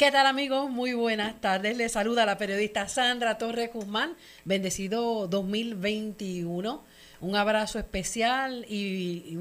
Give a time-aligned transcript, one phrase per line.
[0.00, 0.70] ¿Qué tal amigos?
[0.70, 1.76] Muy buenas tardes.
[1.76, 4.16] Les saluda la periodista Sandra Torres Guzmán.
[4.46, 6.82] Bendecido 2021.
[7.20, 9.36] Un abrazo especial y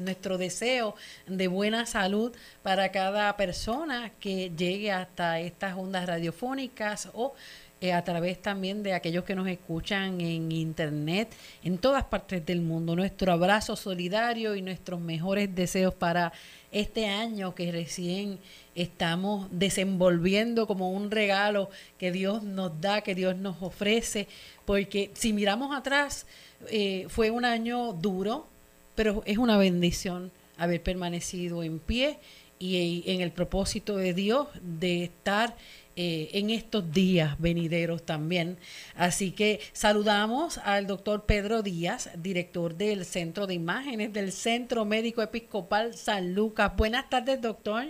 [0.00, 0.96] nuestro deseo
[1.28, 2.34] de buena salud
[2.64, 7.34] para cada persona que llegue hasta estas ondas radiofónicas o
[7.80, 11.32] eh, a través también de aquellos que nos escuchan en internet
[11.62, 12.94] en todas partes del mundo.
[12.94, 16.32] Nuestro abrazo solidario y nuestros mejores deseos para
[16.72, 18.38] este año que recién
[18.74, 24.28] estamos desenvolviendo como un regalo que Dios nos da, que Dios nos ofrece,
[24.64, 26.26] porque si miramos atrás,
[26.68, 28.46] eh, fue un año duro,
[28.94, 32.18] pero es una bendición haber permanecido en pie
[32.58, 35.56] y en el propósito de Dios de estar
[35.96, 38.58] eh, en estos días venideros también.
[38.96, 45.22] Así que saludamos al doctor Pedro Díaz, director del Centro de Imágenes del Centro Médico
[45.22, 46.74] Episcopal San Lucas.
[46.76, 47.86] Buenas tardes, doctor.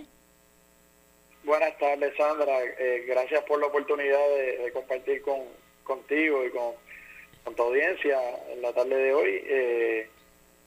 [1.43, 2.63] Buenas tardes, Sandra.
[2.63, 5.41] Eh, gracias por la oportunidad de, compartir con,
[5.83, 8.19] contigo y con, tu audiencia
[8.51, 9.43] en la tarde de hoy.
[9.45, 10.09] Eh,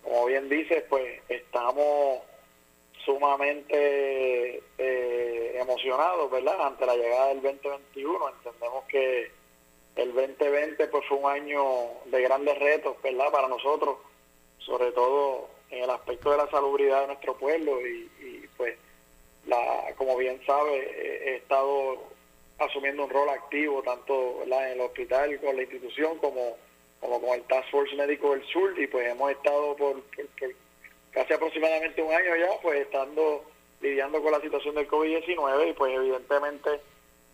[0.02, 2.20] como bien dices, pues estamos
[3.04, 6.66] sumamente eh, emocionados, ¿verdad?
[6.66, 8.28] Ante la llegada del 2021.
[8.28, 9.30] Entendemos que
[9.96, 11.62] el 2020 pues fue un año
[12.06, 13.30] de grandes retos, ¿verdad?
[13.30, 13.98] Para nosotros,
[14.58, 18.76] sobre todo en el aspecto de la salubridad de nuestro pueblo y, pues,
[19.46, 21.98] la, como bien sabe, he estado
[22.58, 26.56] asumiendo un rol activo tanto en el hospital con la institución como,
[27.00, 30.02] como con el Task Force Médico del Sur y pues hemos estado por
[31.14, 33.44] casi aproximadamente un año ya, pues estando
[33.80, 36.80] lidiando con la situación del COVID-19 y pues evidentemente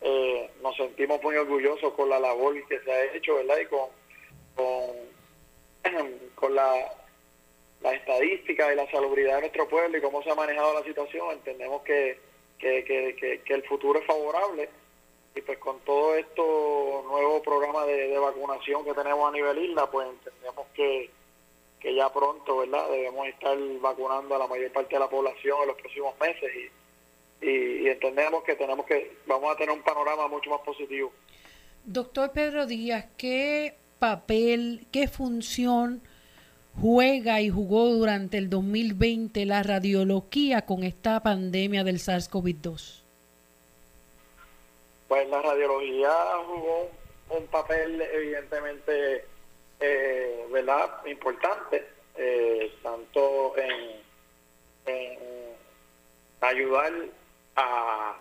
[0.03, 3.59] eh, nos sentimos muy orgullosos con la labor que se ha hecho, ¿verdad?
[3.59, 3.89] Y con,
[6.35, 6.93] con, la,
[7.81, 11.31] la estadística y la salubridad de nuestro pueblo y cómo se ha manejado la situación,
[11.31, 12.19] entendemos que,
[12.59, 14.69] que, que, que, el futuro es favorable
[15.35, 19.91] y pues con todo esto nuevo programa de, de vacunación que tenemos a nivel isla,
[19.91, 21.11] pues entendemos que
[21.81, 22.89] que ya pronto, ¿verdad?
[22.91, 26.51] Debemos estar vacunando a la mayor parte de la población en los próximos meses
[27.43, 31.13] y, y, entendemos que tenemos que, vamos a tener un panorama mucho más positivo.
[31.85, 36.03] Doctor Pedro Díaz, ¿qué papel, qué función
[36.81, 43.03] juega y jugó durante el 2020 la radiología con esta pandemia del SARS-CoV-2?
[45.09, 46.13] Pues la radiología
[46.47, 46.89] jugó
[47.31, 49.25] un papel evidentemente
[49.81, 51.05] eh, ¿verdad?
[51.07, 51.87] importante,
[52.17, 54.01] eh, tanto en,
[56.41, 56.93] ayudar
[57.57, 58.17] a,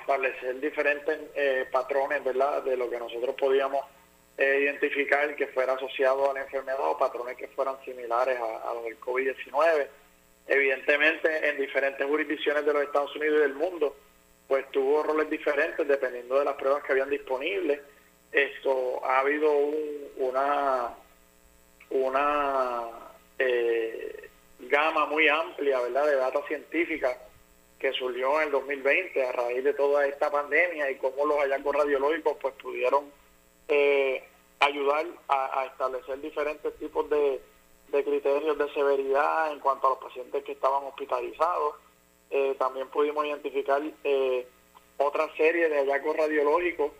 [0.00, 2.62] establecer diferentes eh, patrones ¿verdad?
[2.62, 3.84] de lo que nosotros podíamos
[4.38, 8.74] eh, identificar que fuera asociado a la enfermedad o patrones que fueran similares a, a
[8.74, 9.86] los del COVID-19.
[10.46, 13.94] Evidentemente, en diferentes jurisdicciones de los Estados Unidos y del mundo,
[14.48, 17.80] pues tuvo roles diferentes dependiendo de las pruebas que habían disponibles
[18.34, 19.50] esto ha habido
[20.16, 20.92] una
[21.90, 22.88] una
[23.38, 24.28] eh,
[24.58, 27.16] gama muy amplia verdad de data científica
[27.78, 31.76] que surgió en el 2020 a raíz de toda esta pandemia y cómo los hallazgos
[31.76, 33.04] radiológicos pues pudieron
[33.68, 34.24] eh,
[34.58, 37.40] ayudar a, establecer diferentes tipos de,
[37.90, 41.76] criterios de severidad en cuanto a los pacientes que estaban hospitalizados.
[42.30, 43.82] Eh, también pudimos identificar
[44.96, 46.90] otra serie de hallazgos radiológicos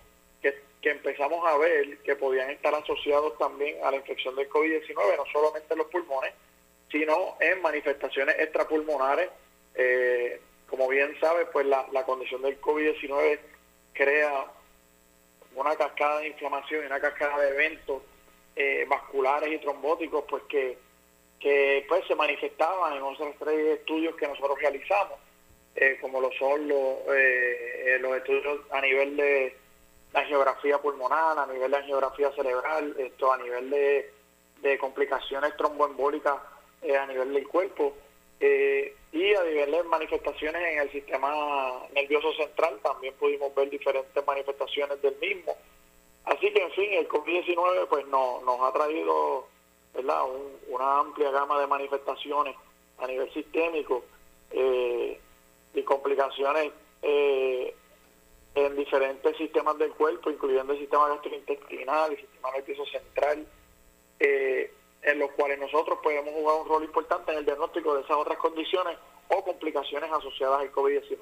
[0.85, 5.25] que empezamos a ver que podían estar asociados también a la infección del COVID-19, no
[5.33, 6.35] solamente en los pulmones,
[6.93, 9.31] sino en manifestaciones extrapulmonares.
[9.75, 13.39] Eh, como bien sabe, pues la, condición del COVID-19
[13.95, 14.45] crea
[15.55, 18.03] una cascada de inflamación y una cascada de eventos
[18.55, 20.77] eh, vasculares y trombóticos, pues que,
[21.41, 25.19] que pues se manifestaban en otros tres estudios que nosotros realizamos,
[25.77, 26.99] eh, como lo son los,
[28.01, 29.64] los estudios a nivel de
[30.15, 36.37] la geografía pulmonar, a nivel de geografía cerebral, esto a nivel de, complicaciones tromboembólicas
[36.81, 37.95] eh, a nivel del cuerpo
[38.41, 41.31] eh, y a nivel de manifestaciones en el sistema
[41.93, 45.55] nervioso central también pudimos ver diferentes manifestaciones del mismo.
[46.25, 49.49] Así que en fin, el COVID-19 pues no, nos ha traído
[49.93, 50.23] ¿verdad?
[50.69, 52.57] una amplia gama de manifestaciones
[52.99, 54.05] a nivel sistémico
[54.51, 55.21] eh,
[55.75, 56.73] y complicaciones
[57.03, 57.75] eh,
[58.55, 63.47] en diferentes sistemas del cuerpo, incluyendo el sistema gastrointestinal, el sistema nervioso central,
[64.21, 64.73] eh,
[65.03, 68.39] en los cuales nosotros podemos jugar un rol importante en el diagnóstico de esas otras
[68.39, 68.97] condiciones
[69.29, 71.19] o complicaciones asociadas al COVID-19.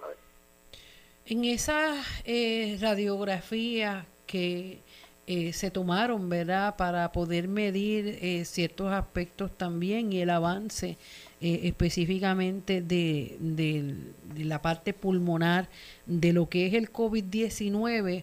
[1.27, 4.79] En esas eh, radiografías que
[5.27, 10.99] eh, se tomaron, ¿verdad?, para poder medir ciertos aspectos también y el avance
[11.45, 15.69] eh, específicamente de, de, la parte pulmonar
[16.07, 18.23] de lo que es el COVID-19,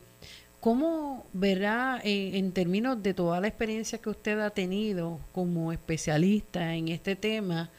[0.62, 6.88] ¿cómo verá en términos de toda la experiencia que usted ha tenido como especialista en
[6.88, 7.70] este tema?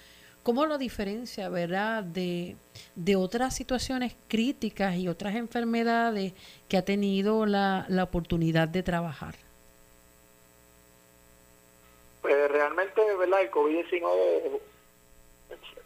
[0.43, 2.57] ¿Cómo lo diferencia, verdad, de,
[2.95, 6.33] de otras situaciones críticas y otras enfermedades
[6.69, 9.35] que ha tenido la, la oportunidad de trabajar?
[12.23, 13.43] Pues realmente, ¿verdad?
[13.43, 14.61] El COVID-19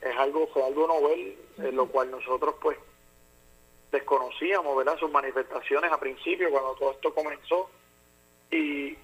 [0.03, 2.79] es algo, fue algo novel, en lo cual nosotros pues
[3.91, 4.99] desconocíamos, ¿verdad?
[4.99, 7.71] Sus manifestaciones a principio cuando todo esto comenzó
[8.51, 8.97] y,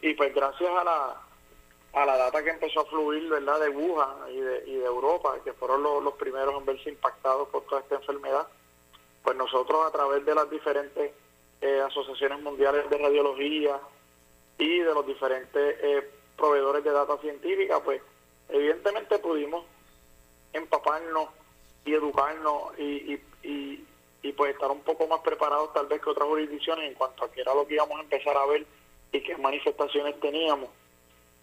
[0.00, 1.25] y pues gracias a la
[1.96, 3.58] a la data que empezó a fluir, ¿verdad?
[3.58, 7.48] De Wuhan y de, y de Europa, que fueron los, los primeros en verse impactados
[7.48, 8.46] por toda esta enfermedad,
[9.24, 11.12] pues nosotros a través de las diferentes
[11.62, 13.80] eh, asociaciones mundiales de radiología
[14.58, 18.02] y de los diferentes eh, proveedores de data científica, pues
[18.50, 19.64] evidentemente pudimos
[20.52, 21.30] empaparnos
[21.86, 23.86] y educarnos y, y,
[24.22, 27.32] y, pues estar un poco más preparados tal vez que otras jurisdicciones en cuanto a
[27.32, 28.66] qué era lo que íbamos a empezar a ver
[29.12, 30.68] y qué manifestaciones teníamos.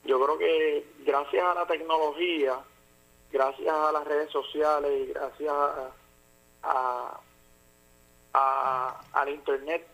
[0.04, 2.60] Yo creo que gracias a la tecnología,
[3.32, 5.54] gracias a las redes sociales y gracias
[6.64, 7.20] a,
[8.34, 9.88] a, al internet,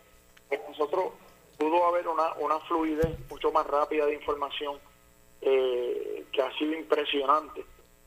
[0.68, 1.12] nosotros
[1.58, 4.78] pudo haber una, una fluidez mucho más rápida de información
[5.42, 7.64] eh, que ha sido impresionante.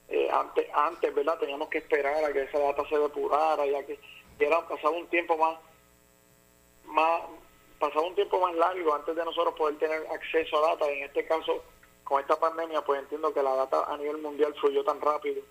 [0.10, 1.40] Eh, antes, antes, ¿verdad?
[1.40, 4.00] Teníamos que esperar a que esa data se depurara, ya que
[4.40, 5.58] era pasado un tiempo más,
[6.86, 7.22] más,
[7.80, 10.90] pasado un tiempo más largo antes de nosotros poder tener acceso a data.
[10.92, 11.64] En este caso,
[12.14, 15.42] con esta pandemia, pues entiendo que la data a nivel mundial fluyó tan rápido,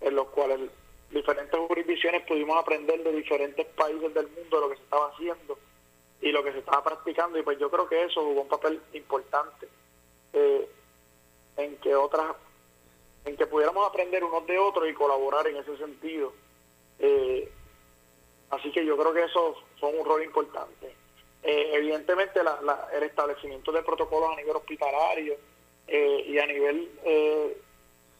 [0.00, 0.70] en los cuales
[1.10, 5.58] diferentes jurisdicciones pudimos aprender de diferentes países del mundo lo que se estaba haciendo
[6.22, 8.80] y lo que se estaba practicando, y pues yo creo que eso jugó un papel
[8.94, 9.68] importante.
[10.32, 10.70] Eh,
[11.58, 12.34] en que otras,
[13.26, 16.32] en que pudiéramos aprender unos de otros y colaborar en ese sentido.
[17.00, 17.52] Eh,
[18.48, 20.86] así que yo creo que eso son un rol importante.
[21.42, 25.36] Eh, evidentemente el establecimiento de protocolos a nivel hospitalario
[25.88, 26.88] eh, y a nivel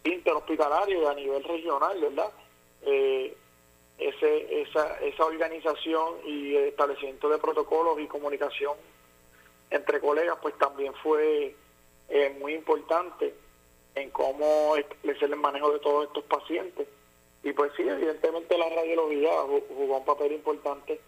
[0.05, 2.33] interhospitalario y a nivel regional, ¿verdad?
[3.99, 8.75] ese, esa, esa organización y establecimiento de protocolos y comunicación
[9.71, 11.55] entre colegas, pues también fue
[12.09, 13.35] es muy importante
[13.95, 16.89] en cómo establecer el manejo de todos estos pacientes.
[17.43, 19.31] Y pues sí, evidentemente la radiología
[19.69, 21.01] jugó un papel importante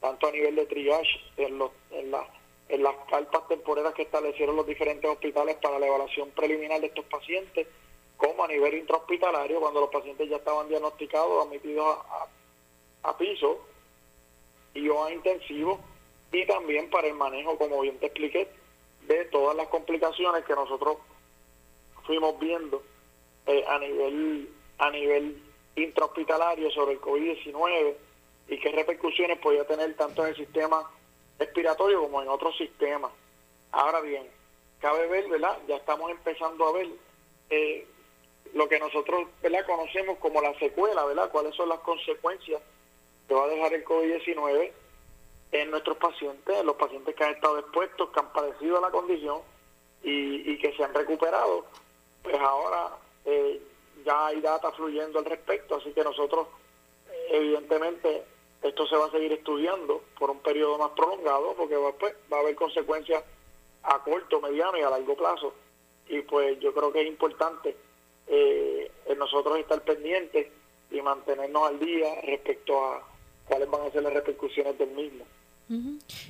[0.00, 2.26] tanto a nivel de triage en, los, en, la,
[2.68, 7.04] en las carpas temporeras que establecieron los diferentes hospitales para la evaluación preliminar de estos
[7.06, 7.66] pacientes,
[8.16, 11.98] como a nivel intrahospitalario, cuando los pacientes ya estaban diagnosticados, admitidos
[13.02, 13.58] a, a piso
[14.74, 15.80] y o a intensivo,
[16.32, 18.48] y también para el manejo, como bien te expliqué,
[19.06, 20.98] de todas las complicaciones que nosotros
[22.06, 22.82] fuimos viendo
[23.46, 25.42] eh, a nivel a nivel
[25.76, 27.94] intrahospitalario sobre el COVID-19
[28.48, 30.88] y qué repercusiones podía tener tanto en el sistema
[31.38, 33.12] respiratorio como en otros sistemas.
[33.72, 34.28] Ahora bien,
[34.80, 35.58] cabe ver, ¿verdad?
[35.66, 36.88] Ya estamos empezando a ver
[37.50, 37.86] eh,
[38.54, 39.66] lo que nosotros, ¿verdad?
[39.66, 41.30] Conocemos como la secuela, ¿verdad?
[41.30, 42.62] ¿Cuáles son las consecuencias
[43.26, 44.72] que va a dejar el COVID-19
[45.52, 49.40] en nuestros pacientes, en los pacientes que han estado expuestos, que han padecido la condición
[50.02, 51.66] y, que se han recuperado,
[52.22, 52.90] pues ahora
[53.24, 53.60] eh,
[54.04, 56.48] ya hay data fluyendo al respecto, así que nosotros,
[57.30, 58.24] evidentemente,
[58.62, 62.38] esto se va a seguir estudiando por un periodo más prolongado, porque va, pues, va
[62.38, 63.22] a haber consecuencias
[63.82, 65.54] a corto, mediano y a largo plazo.
[66.08, 67.76] Y pues yo creo que es importante
[68.26, 70.48] eh, nosotros estar pendientes
[70.90, 73.02] y mantenernos al día respecto a
[73.46, 75.24] cuáles van a ser las repercusiones del mismo.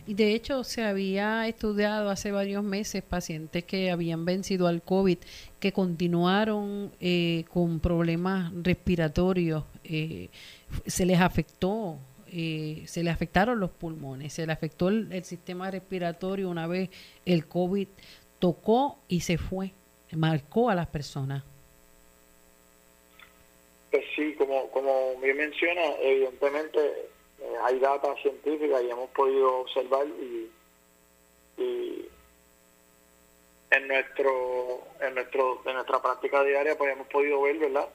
[0.04, 5.18] Y de hecho se había estudiado hace varios meses pacientes que habían vencido al COVID,
[5.61, 10.28] que continuaron eh, con problemas respiratorios, eh,
[10.87, 11.99] se les afectó,
[12.32, 16.90] eh, se les afectaron los pulmones, se les afectó el, sistema respiratorio una vez
[17.25, 17.88] el COVID
[18.38, 19.73] tocó y se fue,
[20.12, 21.42] marcó a las personas.
[23.90, 26.78] Pues sí, como, como bien menciona, evidentemente
[27.40, 30.50] eh, hay data científica y hemos podido observar y,
[33.70, 37.88] en nuestro en nuestro en nuestra práctica diaria pues hemos podido ver verdad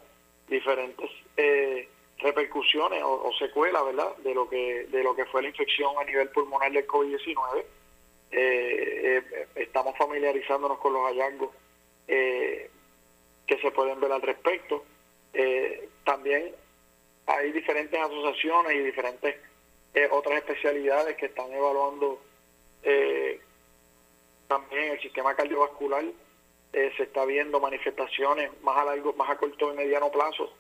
[0.48, 1.88] diferentes eh,
[2.24, 6.30] repercusiones o, secuelas verdad de lo que de lo que fue la infección a nivel
[6.30, 7.66] pulmonar del covid 19
[8.32, 11.50] eh, estamos familiarizándonos con los hallazgos
[12.08, 14.84] que se pueden ver al respecto.
[16.04, 16.54] También
[17.26, 19.36] hay diferentes asociaciones y diferentes
[19.94, 22.20] eh, otras especialidades que están evaluando
[22.82, 23.40] eh,
[24.48, 26.04] también el sistema cardiovascular.
[26.74, 30.52] Eh, se está viendo manifestaciones más a largo, más a corto y mediano plazo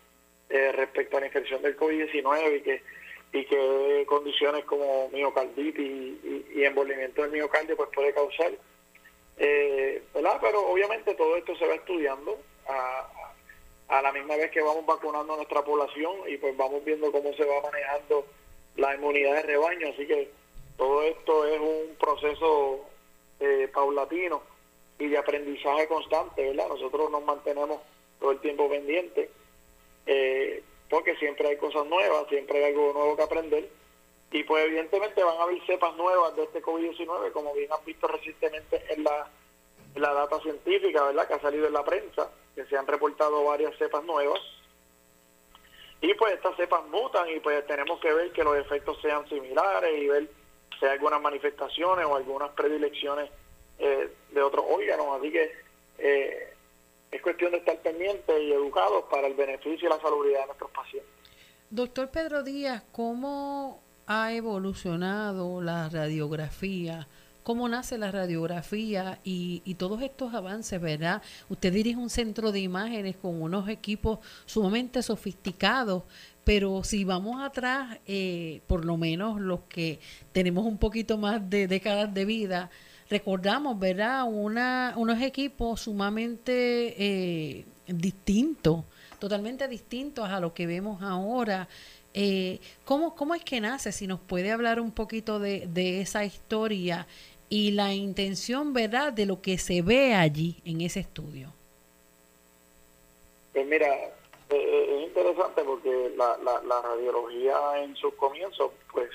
[0.49, 2.83] eh, respecto a la infección del COVID-19 y que
[3.33, 8.51] y que condiciones como miocarditis y, y, envolvimiento del miocardio pues puede causar.
[9.37, 10.37] Eh, ¿verdad?
[10.39, 13.09] Pero obviamente todo esto se va estudiando a,
[13.87, 17.33] a la misma vez que vamos vacunando a nuestra población y pues vamos viendo cómo
[17.33, 18.25] se va manejando
[18.75, 19.87] la inmunidad de rebaño.
[19.89, 20.29] Así que
[20.77, 22.85] todo esto es un proceso
[23.39, 24.41] eh, paulatino
[24.99, 26.67] y de aprendizaje constante, ¿verdad?
[26.69, 27.81] Nosotros nos mantenemos
[28.19, 29.29] todo el tiempo pendientes.
[30.05, 33.69] Eh, porque siempre hay cosas nuevas, siempre hay algo nuevo que aprender.
[34.31, 38.07] Y pues evidentemente van a haber cepas nuevas de este COVID-19, como bien han visto
[38.07, 39.29] recientemente en la,
[39.95, 41.27] la data científica, ¿verdad?
[41.27, 44.39] Que ha salido en la prensa, que se han reportado varias cepas nuevas.
[46.01, 50.01] Y pues estas cepas mutan y pues tenemos que ver que los efectos sean similares
[50.01, 50.27] y ver
[50.79, 53.29] si hay algunas manifestaciones o algunas predilecciones
[53.79, 55.17] eh, de otros órganos.
[55.17, 55.51] Así que
[55.99, 56.52] eh,
[57.13, 60.71] es cuestión de estar pendientes y educados para el beneficio y la salubridad de nuestros
[60.71, 61.11] pacientes.
[61.69, 67.07] Doctor Pedro Díaz, ¿cómo ha evolucionado la radiografía?
[67.43, 71.21] ¿Cómo nace la radiografía y, y todos estos avances, verdad?
[71.49, 76.03] Usted dirige un centro de imágenes con unos equipos sumamente sofisticados,
[76.43, 79.99] pero si vamos atrás, eh, por lo menos los que
[80.31, 82.69] tenemos un poquito más de décadas de vida,
[83.13, 84.23] recordamos, ¿verdad?
[84.27, 88.83] Una, unos equipos sumamente eh, distintos,
[89.19, 91.67] totalmente distintos a lo que vemos ahora.
[92.15, 93.91] Eh, ¿cómo, ¿Cómo es que nace?
[93.91, 97.05] Si nos puede hablar un poquito de, de esa historia
[97.49, 101.53] y la intención, ¿verdad?, de lo que se ve allí en ese estudio.
[103.53, 103.93] Pues mira,
[104.49, 109.09] eh, es interesante porque la, la, la radiología en sus comienzos, pues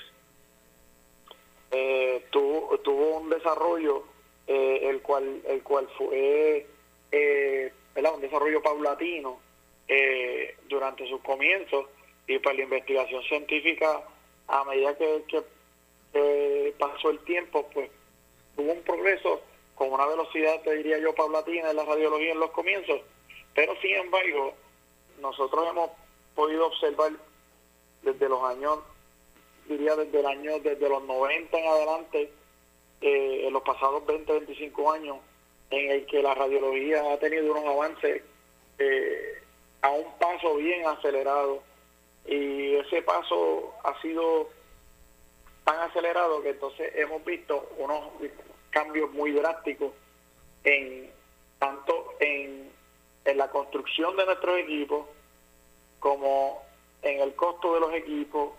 [1.71, 4.03] eh, tuvo, tuvo un desarrollo
[4.47, 6.65] eh, el cual el cual fue
[7.11, 9.39] eh, un desarrollo paulatino
[9.87, 11.85] eh, durante sus comienzos
[12.25, 14.01] y pues la investigación científica
[14.47, 17.91] a medida que, que pasó el tiempo pues
[18.55, 19.41] tuvo un progreso
[19.75, 23.01] con una velocidad te diría yo paulatina en la radiología en los comienzos.
[23.53, 24.55] Pero sin embargo
[25.21, 25.91] nosotros hemos
[26.33, 27.11] podido observar
[28.01, 28.79] desde los años
[29.69, 32.33] diría desde el año, desde los 90 en adelante,
[33.01, 35.17] eh, en los pasados 20, 25 años,
[35.69, 38.23] en el que la radiología ha tenido unos avances
[38.79, 39.43] eh,
[39.81, 41.61] a un paso bien acelerado.
[42.25, 44.49] Y ese paso ha sido
[45.63, 48.09] tan acelerado que entonces hemos visto unos
[48.71, 49.93] cambios muy drásticos
[50.63, 51.09] en
[51.59, 52.71] tanto en,
[53.25, 55.05] en la construcción de nuestros equipos
[55.99, 56.61] como
[57.01, 58.51] en el costo de los equipos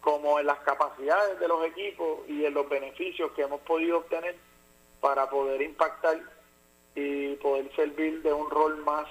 [0.00, 4.36] como en las capacidades de los equipos y en los beneficios que hemos podido obtener
[5.00, 6.18] para poder impactar
[6.94, 9.06] y poder servir de un rol más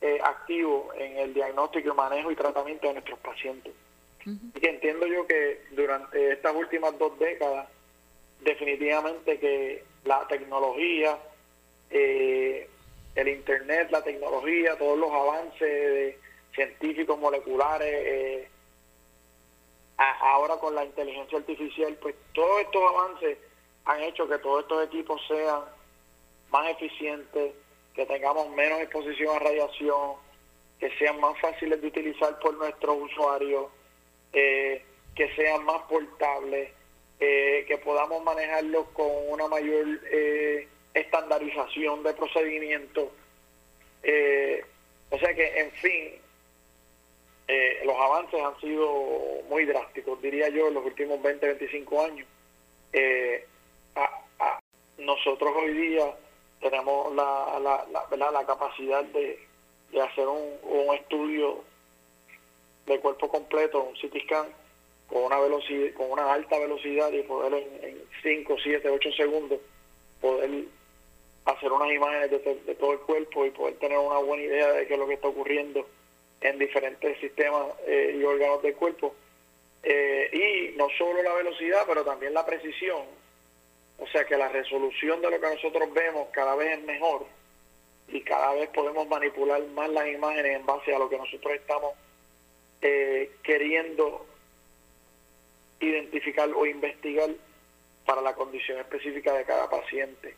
[0.00, 3.72] eh, activo en el diagnóstico, manejo y tratamiento de nuestros pacientes.
[4.26, 7.68] Y que entiendo yo que durante estas últimas dos décadas,
[8.40, 11.18] definitivamente que la tecnología,
[11.90, 12.68] eh,
[13.14, 16.16] el Internet, la tecnología, todos los avances
[16.54, 18.48] científicos moleculares, eh,
[19.96, 23.38] ahora con la inteligencia artificial, pues todos estos avances
[23.84, 25.62] han hecho que todos estos equipos sean
[26.50, 27.52] más eficientes,
[27.94, 30.16] que tengamos menos exposición a radiación,
[30.78, 33.66] que sean más fáciles de utilizar por nuestros usuarios,
[34.32, 34.84] eh,
[35.14, 36.70] que sean más portables,
[37.20, 43.08] eh, que podamos manejarlos con una mayor eh, estandarización de procedimientos.
[45.10, 46.23] o sea que, en fin,
[47.46, 48.90] eh, los avances han sido
[49.48, 52.26] muy drásticos, diría yo, en los últimos 20, 25 años.
[52.92, 53.46] Eh,
[54.98, 56.14] nosotros hoy día
[56.60, 59.38] tenemos la, la, la, capacidad de,
[60.00, 61.62] hacer un, un, estudio
[62.86, 64.46] de cuerpo completo, un CT scan,
[65.08, 69.60] con una velocidad, con una alta velocidad y poder en, 5, 7, 8 segundos
[70.20, 70.64] poder
[71.44, 74.86] hacer unas imágenes de, de todo el cuerpo y poder tener una buena idea de
[74.86, 75.86] qué es lo que está ocurriendo
[76.40, 79.14] en diferentes sistemas eh, y órganos del cuerpo.
[79.82, 80.30] Eh,
[80.72, 83.02] y no solo la velocidad, pero también la precisión.
[83.98, 87.26] O sea que la resolución de lo que nosotros vemos cada vez es mejor
[88.08, 91.92] y cada vez podemos manipular más las imágenes en base a lo que nosotros estamos
[92.82, 94.26] eh, queriendo
[95.80, 97.30] identificar o investigar
[98.04, 100.34] para la condición específica de cada paciente.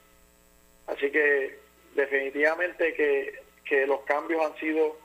[0.86, 1.58] Así que
[1.94, 4.96] definitivamente que, que los cambios han sido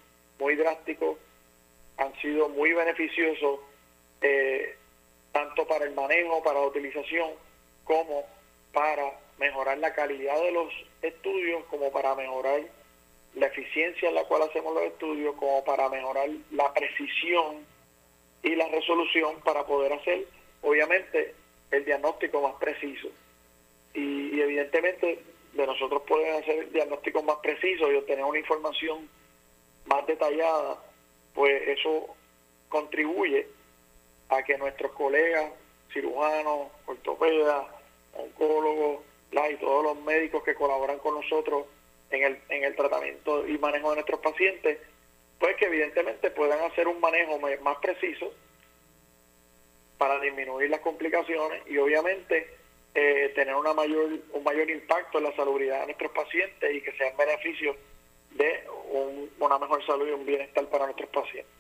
[0.42, 1.18] muy drásticos,
[1.98, 3.60] han sido muy beneficiosos
[4.22, 4.76] eh,
[5.32, 7.30] tanto para el manejo, para la utilización,
[7.84, 8.26] como
[8.74, 9.04] para
[9.38, 12.62] mejorar la calidad de los estudios, como para mejorar
[13.36, 17.66] la eficiencia en la cual hacemos los estudios, como para mejorar la precisión
[18.44, 20.26] y la resolución para poder hacer,
[20.64, 21.36] obviamente,
[21.70, 23.10] el diagnóstico más preciso.
[23.94, 29.08] Y, evidentemente, de nosotros poder hacer diagnósticos más precisos y obtener una información
[29.92, 30.78] más detallada,
[31.34, 32.16] pues eso
[32.70, 33.48] contribuye
[34.30, 35.52] a que nuestros colegas,
[35.92, 37.68] cirujanos, ortopedas,
[38.14, 41.66] oncólogos, y todos los médicos que colaboran con nosotros
[42.10, 44.78] en el, en el tratamiento y manejo de nuestros pacientes,
[45.40, 48.34] pues que evidentemente puedan hacer un manejo más preciso
[49.98, 52.58] para disminuir las complicaciones y obviamente
[52.94, 56.92] eh, tener una mayor, un mayor impacto en la salubridad de nuestros pacientes y que
[56.94, 57.78] sean beneficios
[58.36, 58.64] de
[59.40, 61.52] una mejor salud y un bienestar para nuestros pacientes.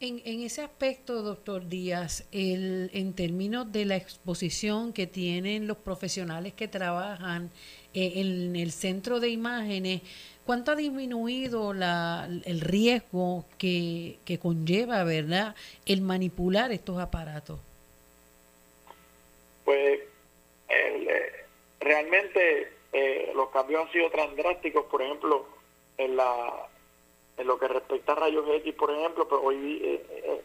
[0.00, 5.76] En, en ese aspecto, doctor Díaz, el, en términos de la exposición que tienen los
[5.76, 7.50] profesionales que trabajan
[7.94, 10.02] eh, en el centro de imágenes,
[10.46, 17.58] ¿cuánto ha disminuido la, el riesgo que, que conlleva, verdad, el manipular estos aparatos?
[19.64, 19.98] Pues
[20.68, 21.32] eh,
[21.80, 25.57] realmente eh, los cambios han sido tan drásticos, por ejemplo,
[25.98, 26.68] en la
[27.38, 30.42] en lo que respecta a rayos X, por ejemplo, pues hoy eh, eh,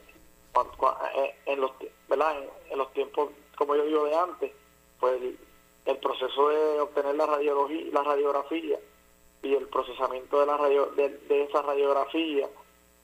[1.15, 1.71] eh, en los
[2.07, 2.35] ¿verdad?
[2.69, 4.51] En, los tiempos, como yo digo de antes,
[4.99, 5.19] pues
[5.85, 8.79] el, proceso de obtener la radiología, la radiografía
[9.41, 12.47] y el procesamiento de la radio, de, esa radiografía,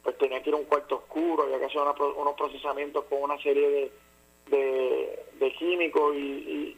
[0.03, 3.41] pues tenía que ir a un cuarto oscuro, había que hacer unos procesamientos con una
[3.41, 3.91] serie
[4.47, 6.77] de, de, químicos y,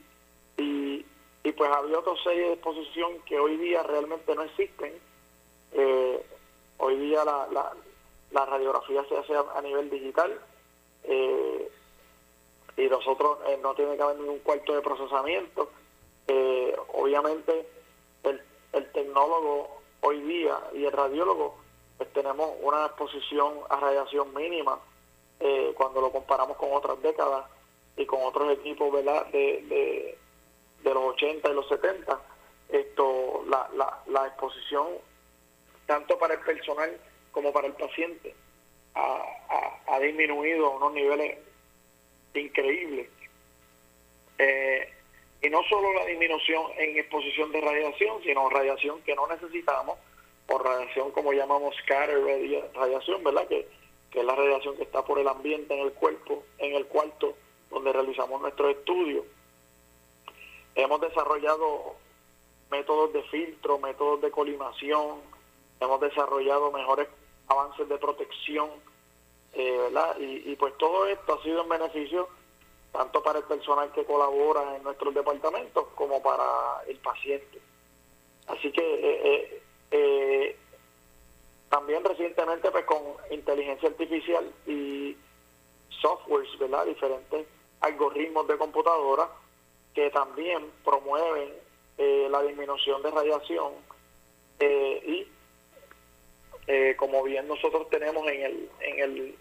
[0.57, 1.05] y,
[1.43, 4.93] y, pues había otra serie de exposición que hoy día realmente no existen.
[5.73, 6.25] Eh,
[6.83, 7.47] Hoy día la,
[8.31, 10.35] la, radiografía se hace a, nivel digital
[11.03, 11.71] eh,
[12.75, 15.69] y nosotros eh, no tiene que haber ningún cuarto de procesamiento.
[16.27, 17.69] Eh, obviamente
[18.23, 18.41] el,
[18.73, 21.57] el tecnólogo hoy día y el radiólogo
[21.99, 24.79] pues tenemos una exposición a radiación mínima
[25.75, 27.45] cuando lo comparamos con otras décadas
[27.95, 29.27] y con otros equipos ¿verdad?
[29.27, 30.17] De, de,
[30.83, 32.19] de los 80 y los 70
[32.69, 34.87] esto la, la, la exposición
[35.85, 36.99] tanto para el personal
[37.31, 38.35] como para el paciente,
[38.95, 41.37] ha, disminuido a unos niveles
[42.33, 43.09] increíbles.
[44.37, 44.93] Eh,
[45.43, 49.97] y no solo la disminución en exposición de radiación, sino radiación que no necesitamos,
[50.47, 52.19] o radiación como llamamos scatter
[52.73, 53.47] radiación, ¿verdad?
[53.47, 53.67] Que,
[54.11, 57.35] que es la radiación que está por el ambiente en el cuerpo, en el cuarto
[57.69, 59.25] donde realizamos nuestros estudios.
[60.75, 61.95] Hemos desarrollado
[62.69, 65.21] métodos de filtro, métodos de colimación,
[65.81, 67.07] hemos desarrollado mejores
[67.47, 68.69] avances de protección,
[69.53, 70.15] eh, ¿verdad?
[70.19, 72.29] Y, pues todo esto ha sido en beneficio
[72.93, 77.59] tanto para el personal que colabora en nuestros departamentos como para el paciente.
[78.47, 80.57] Así que eh, eh,
[81.69, 85.17] también recientemente pues con inteligencia artificial y
[86.01, 86.85] softwares, ¿verdad?
[86.85, 87.47] Diferentes
[87.79, 89.29] algoritmos de computadora
[89.93, 91.53] que también promueven
[92.31, 93.73] la disminución de radiación
[94.59, 95.27] y
[96.73, 99.35] eh, como bien nosotros tenemos en el, en el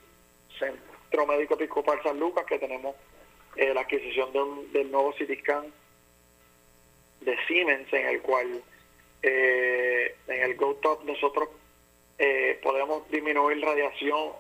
[0.59, 2.97] Centro Médico Episcopal San Lucas, que tenemos
[3.55, 4.33] eh, la adquisición
[4.73, 5.73] del nuevo CityScan
[7.21, 8.61] de Siemens, en el cual
[9.23, 11.51] eh, en el GoTop nosotros
[12.63, 14.33] podemos disminuir radiación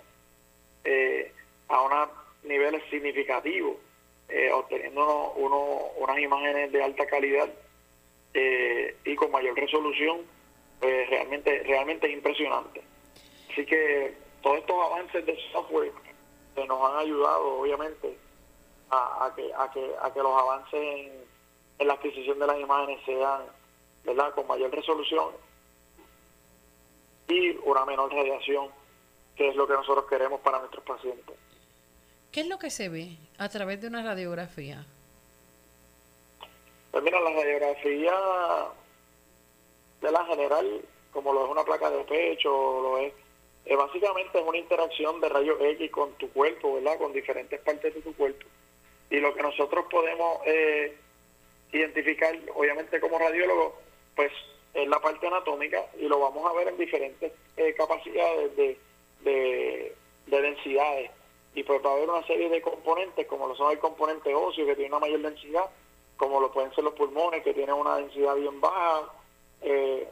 [1.69, 2.09] a unos
[2.43, 3.77] niveles significativos,
[4.53, 7.49] obteniendo unas imágenes de alta calidad
[8.35, 10.23] y con mayor resolución
[10.81, 12.83] pues realmente, realmente es impresionante.
[13.53, 15.93] Así que todos estos avances de software
[16.55, 18.17] que nos han ayudado, obviamente,
[18.91, 20.81] a, que, a, que, a que los avances
[21.79, 23.43] en, la adquisición de las imágenes sean
[24.05, 24.35] ¿verdad?
[24.35, 25.31] con mayor resolución
[27.29, 28.69] y una menor radiación,
[29.37, 31.37] que es lo que nosotros queremos para nuestros pacientes.
[32.33, 34.85] ¿Qué es lo que se ve a través de una radiografía?
[36.91, 38.13] Pues mira, la radiografía
[40.01, 40.83] de la general,
[41.13, 43.13] como lo es una placa de pecho, lo es,
[43.67, 46.99] eh, básicamente es una interacción de rayos X con tu cuerpo, ¿verdad?
[46.99, 48.47] Con diferentes partes de tu cuerpo.
[49.11, 50.97] Y lo que nosotros podemos eh,
[51.73, 53.77] identificar, obviamente como radiólogo,
[54.17, 54.33] pues
[54.73, 58.79] es la parte anatómica y lo vamos a ver en diferentes eh, capacidades de,
[59.23, 59.95] de,
[60.27, 61.11] de, densidades.
[61.55, 64.65] Y pues va a haber una serie de componentes, como lo son el componente óseo,
[64.67, 65.69] que tiene una mayor densidad,
[66.17, 69.11] como lo pueden ser los pulmones, que tienen una densidad bien baja,
[69.63, 70.09] eh,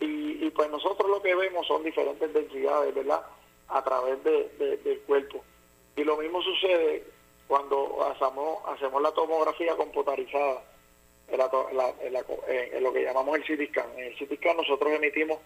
[0.00, 3.22] y, pues nosotros lo que vemos son diferentes densidades, ¿verdad?
[3.68, 5.42] A través de, del cuerpo.
[5.96, 7.04] Y lo mismo sucede
[7.46, 10.62] cuando hacemos, hacemos la tomografía computarizada.
[11.30, 13.76] lo que llamamos el CT.
[13.96, 15.38] En el CT nosotros emitimos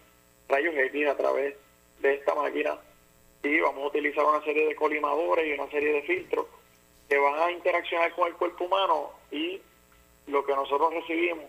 [0.49, 1.55] rayos X a través
[2.01, 2.79] de esta máquina
[3.43, 6.47] y vamos a utilizar una serie de colimadores y una serie de filtros
[7.09, 9.61] que van a interaccionar con el cuerpo humano y
[10.27, 11.45] lo que nosotros recibimos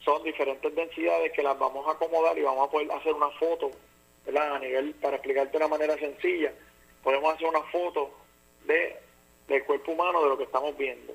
[0.00, 3.70] son diferentes densidades que las vamos a acomodar y vamos a poder hacer una foto,
[4.24, 4.56] ¿verdad?
[4.56, 6.52] A nivel, para explicarte de una manera sencilla,
[7.02, 8.10] podemos hacer una foto
[8.64, 8.96] de,
[9.48, 11.14] del cuerpo humano de lo que estamos viendo.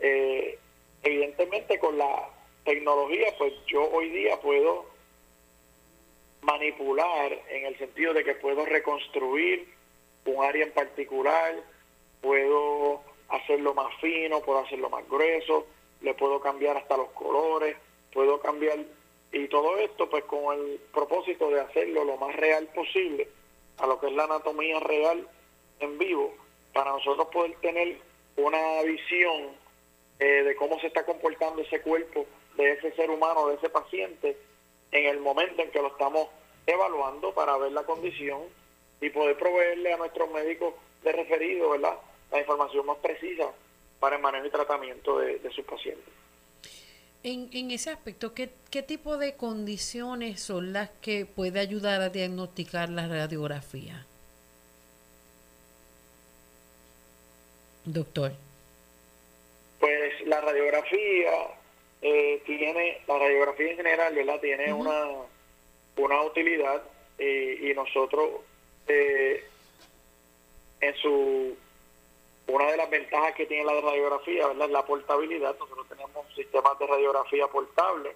[0.00, 0.58] Eh,
[1.02, 2.30] evidentemente con la
[2.64, 4.86] tecnología, pues yo hoy día puedo
[6.42, 9.68] manipular en el sentido de que puedo reconstruir
[10.26, 11.54] un área en particular,
[12.20, 15.66] puedo hacerlo más fino, puedo hacerlo más grueso,
[16.00, 17.76] le puedo cambiar hasta los colores,
[18.16, 18.78] puedo cambiar
[19.30, 23.28] y todo esto pues con el propósito de hacerlo lo más real posible
[23.76, 25.28] a lo que es la anatomía real
[25.80, 26.32] en vivo
[26.72, 27.98] para nosotros poder tener
[28.38, 29.50] una visión
[30.18, 32.24] eh, de cómo se está comportando ese cuerpo
[32.56, 34.34] de ese ser humano, de ese paciente,
[34.92, 36.28] en el momento en que lo estamos
[36.66, 38.44] evaluando para ver la condición
[39.02, 41.98] y poder proveerle a nuestros médicos de referido, ¿verdad?
[42.30, 43.50] La información más precisa
[44.00, 46.14] para el manejo y tratamiento de, sus pacientes.
[47.22, 52.10] En, en ese aspecto, ¿qué, ¿qué tipo de condiciones son las que puede ayudar a
[52.10, 54.06] diagnosticar la radiografía?
[57.84, 58.32] Doctor.
[59.80, 61.32] Pues la radiografía
[62.02, 64.40] eh, tiene, la radiografía en general, ¿verdad?
[64.40, 65.06] Tiene una,
[65.96, 66.82] una utilidad
[67.18, 68.42] y nosotros
[68.88, 69.42] eh,
[70.80, 71.56] en su
[72.48, 74.66] una de las ventajas que tiene la radiografía ¿verdad?
[74.66, 75.56] es la portabilidad.
[75.58, 78.14] Nosotros tenemos sistemas de radiografía portable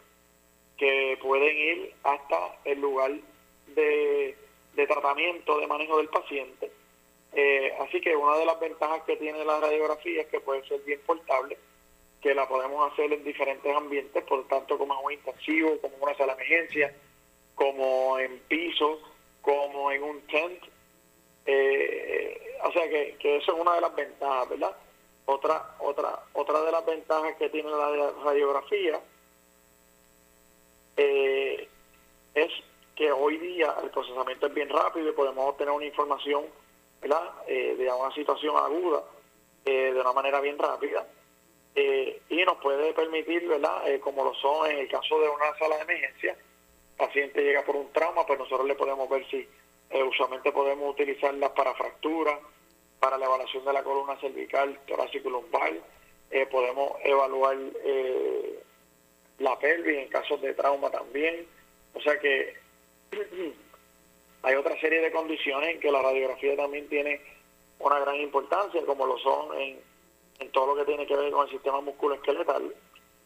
[0.77, 3.13] que pueden ir hasta el lugar
[3.75, 4.37] de,
[4.75, 6.71] de tratamiento, de manejo del paciente.
[7.33, 10.81] Eh, así que una de las ventajas que tiene la radiografía es que puede ser
[10.81, 11.59] bien portable
[12.21, 16.03] que la podemos hacer en diferentes ambientes, por tanto como en un intensivo, como en
[16.03, 16.95] una sala de emergencia,
[17.55, 19.01] como en piso,
[19.41, 20.63] como en un tent.
[21.47, 24.77] Eh, o sea que, eso es una de las ventajas, ¿verdad?
[25.27, 29.01] Otra, otra, otra de las ventajas que tiene la radiografía
[30.97, 31.69] eh,
[32.35, 32.51] es
[32.97, 36.45] que hoy día el procesamiento es bien rápido y podemos obtener una información,
[37.01, 37.23] ¿verdad?
[37.47, 39.03] Eh, de una situación aguda
[39.65, 41.07] de una manera bien rápida
[41.75, 43.89] eh, y nos puede permitir, ¿verdad?
[43.89, 47.65] Eh, como lo son en el caso de una sala de emergencia, el paciente llega
[47.65, 49.49] por un trauma, pues nosotros le podemos ver si
[49.91, 52.39] eh, usualmente podemos utilizarlas para fracturas,
[52.99, 55.73] para la evaluación de la columna cervical, torácico lumbar,
[56.51, 57.57] podemos evaluar
[59.39, 61.47] la pelvis en casos de trauma también.
[61.95, 62.55] O sea que
[64.43, 67.21] hay otra serie de condiciones en que la radiografía también tiene
[67.79, 69.81] una gran importancia, como lo son en
[70.41, 72.75] en todo lo que tiene que ver con el sistema musculoesqueletal,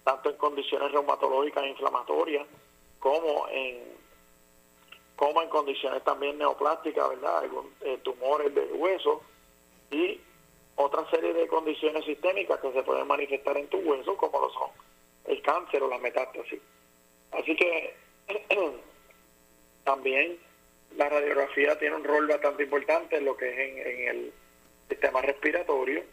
[0.02, 2.46] tanto en condiciones reumatológicas e inflamatorias,
[2.98, 3.82] como en
[5.16, 7.38] como en condiciones también neoplásticas, ¿verdad?
[7.38, 9.22] Algún, eh, tumores de hueso
[9.90, 10.20] y
[10.76, 14.70] otra serie de condiciones sistémicas que se pueden manifestar en tu hueso, como lo son
[15.26, 16.60] el cáncer o la metástasis.
[17.32, 17.94] Así que
[19.84, 20.38] también
[20.96, 24.32] la radiografía tiene un rol bastante importante en lo que es en el
[24.88, 26.04] sistema respiratorio,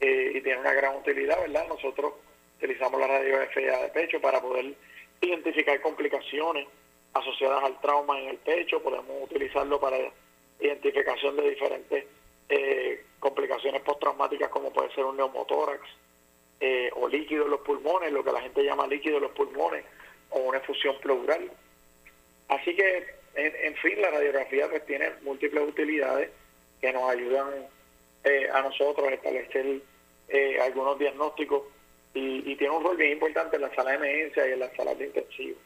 [0.00, 1.66] eh, y tiene una gran utilidad, ¿verdad?
[1.68, 2.14] Nosotros
[2.58, 4.74] utilizamos la radiografía de pecho para poder
[5.20, 6.66] identificar complicaciones
[7.20, 9.96] asociadas al trauma en el pecho, podemos utilizarlo para
[10.60, 12.04] identificación de diferentes
[12.48, 15.82] eh, complicaciones postraumáticas como puede ser un neumotórax
[16.60, 19.84] eh, o líquido en los pulmones, lo que la gente llama líquido en los pulmones
[20.30, 21.50] o una efusión pleural.
[22.48, 26.30] Así que, en, fin, la radiografía pues tiene múltiples utilidades
[26.80, 27.48] que nos ayudan
[28.24, 29.80] eh, a nosotros establecer
[30.28, 31.64] eh, algunos diagnósticos
[32.14, 34.98] y, tiene un rol bien importante en la sala de emergencia y en las salas
[34.98, 35.58] de intensivo.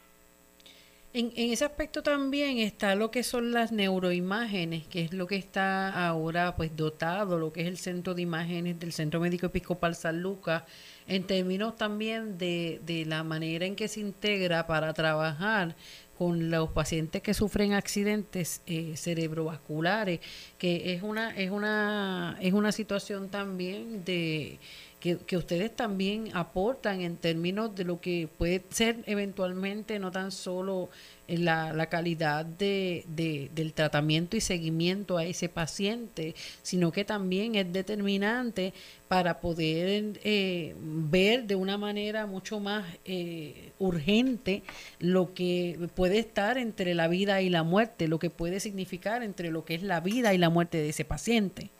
[1.12, 5.34] En, en, ese aspecto también está lo que son las neuroimágenes, que es lo que
[5.34, 9.96] está ahora pues dotado, lo que es el centro de imágenes del Centro Médico Episcopal
[9.96, 10.62] San Lucas,
[11.08, 15.74] en términos también de, de la manera en que se integra para trabajar
[16.20, 20.20] con los pacientes que sufren accidentes eh, cerebrovasculares,
[20.58, 24.58] que es una, es una, es una situación también de
[25.00, 30.90] que, ustedes también aportan en términos de lo que puede ser eventualmente no tan solo
[31.26, 37.72] la, la calidad de, del tratamiento y seguimiento a ese paciente, sino que también es
[37.72, 38.74] determinante
[39.08, 44.62] para poder eh, ver de una manera mucho más eh, urgente
[44.98, 49.50] lo que puede estar entre la vida y la muerte, lo que puede significar entre
[49.50, 51.70] lo que es la vida y la muerte de ese paciente.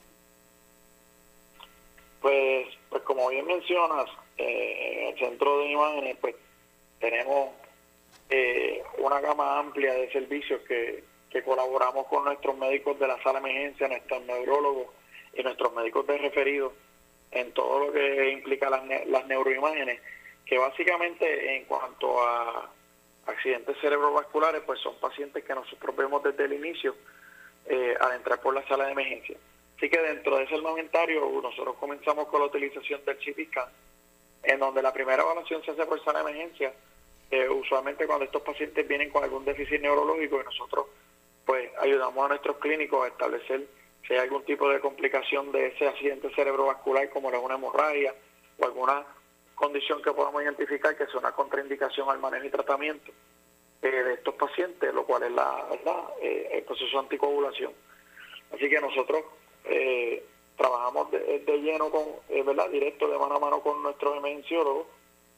[2.21, 6.35] Pues, pues como bien mencionas, en el centro de imágenes, pues
[6.99, 7.51] tenemos
[8.29, 13.41] eh, una gama amplia de servicios que, que colaboramos con nuestros médicos de la sala
[13.41, 14.89] de emergencia, nuestros neurólogos
[15.35, 16.73] y nuestros médicos de referido
[17.31, 20.01] en todo lo que implica las, las neuroimágenes,
[20.45, 22.71] que básicamente en cuanto a
[23.27, 26.97] accidentes cerebrovasculares, pues son pacientes que nosotros vemos desde el inicio
[27.67, 29.37] eh, al entrar por la sala de emergencia.
[29.81, 33.69] Así que dentro de ese armamentario nosotros comenzamos con la utilización del CT scan,
[34.43, 36.75] en donde la primera evaluación se hace por sala de emergencia,
[37.49, 40.85] usualmente cuando estos pacientes vienen con algún déficit neurológico y nosotros
[41.47, 43.69] pues ayudamos a nuestros clínicos a establecer
[44.07, 48.15] si hay algún tipo de complicación de ese accidente cerebrovascular como una hemorragia
[48.59, 49.07] o alguna
[49.55, 53.13] condición que podamos identificar que sea una contraindicación al manejo y tratamiento
[53.81, 57.73] eh, de estos pacientes, lo cual es la verdad eh, el proceso de anticoagulación.
[58.53, 59.25] Así que nosotros
[59.65, 60.25] eh,
[60.57, 64.87] trabajamos de, lleno con, verdad, directo de mano a mano con nuestros emergenciólogos,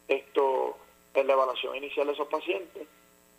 [0.09, 0.77] esto
[1.15, 2.87] en la evaluación inicial de esos pacientes.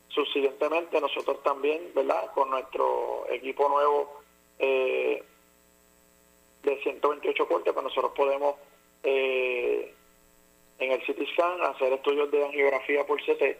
[0.10, 2.32] Subsiguientemente nosotros también, ¿verdad?
[2.34, 4.22] Con nuestro equipo nuevo
[6.64, 8.56] de 128 cortes, pues nosotros podemos
[9.04, 9.94] eh,
[10.80, 13.58] en el CT hacer estudios de angiografía por CT,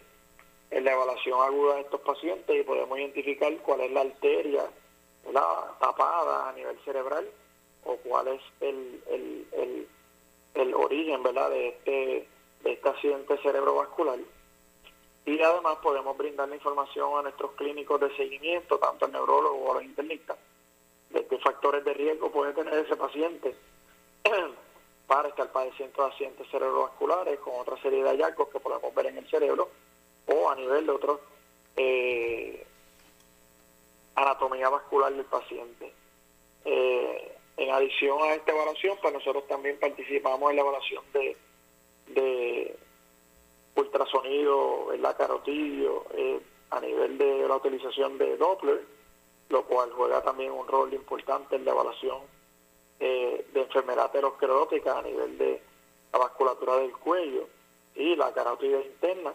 [0.72, 4.66] en la evaluación aguda de estos pacientes y podemos identificar cuál es la arteria
[5.32, 7.30] la tapada a nivel cerebral
[7.86, 9.88] o cuál es el, el,
[10.56, 11.50] el, origen ¿verdad?
[11.50, 12.28] de este
[12.64, 14.20] de este accidente cerebrovascular
[15.26, 19.72] y además podemos brindar la información a nuestros clínicos de seguimiento, tanto al neurólogo o
[19.72, 20.38] a los internistas,
[21.10, 23.56] de qué factores de riesgo puede tener ese paciente
[25.08, 29.18] para estar padeciendo de accidentes cerebrovasculares con otra serie de hallazgos que podemos ver en
[29.18, 29.70] el cerebro
[30.28, 31.20] o a nivel de otros
[31.78, 32.66] eh,
[34.16, 35.94] anatomía vascular del paciente.
[36.66, 41.38] Eh, en adición a esta evaluación, pues nosotros también participamos en la evaluación de,
[42.08, 42.76] de
[43.76, 46.40] ultrasonido, la carotidio, eh,
[46.72, 48.82] a nivel de la utilización de Doppler,
[49.50, 52.20] lo cual juega también un rol importante en la evaluación
[53.00, 55.62] eh, de enfermedad aterosclerótica a nivel de
[56.12, 57.48] la vasculatura del cuello
[57.96, 59.34] y la carotidia interna.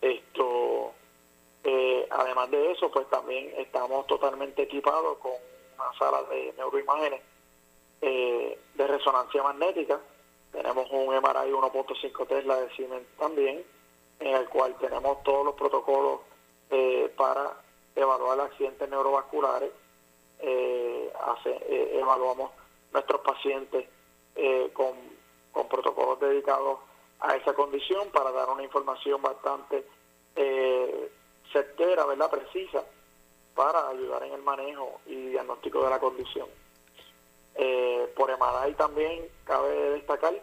[0.00, 0.44] Esto,
[1.84, 7.20] eh, además de eso, pues también estamos totalmente equipados con una sala de neuroimágenes
[8.00, 10.00] eh, de resonancia magnética.
[10.52, 13.64] Tenemos un MRI 1.5 Tesla de Siemens también,
[14.20, 16.20] en el cual tenemos todos los protocolos
[17.16, 17.52] para
[17.94, 19.70] evaluar accidentes neurovasculares
[20.40, 21.12] eh,
[21.44, 22.50] eh, evaluamos
[22.92, 23.86] nuestros pacientes
[24.36, 24.92] eh, con,
[25.52, 26.78] con, protocolos dedicados
[27.20, 29.86] a esa condición para dar una información bastante
[30.36, 31.10] eh,
[31.54, 32.30] certera, ¿verdad?
[32.30, 32.84] precisa,
[33.54, 36.48] para ayudar en el manejo y diagnóstico de la condición.
[38.16, 40.34] por MRI también cabe destacar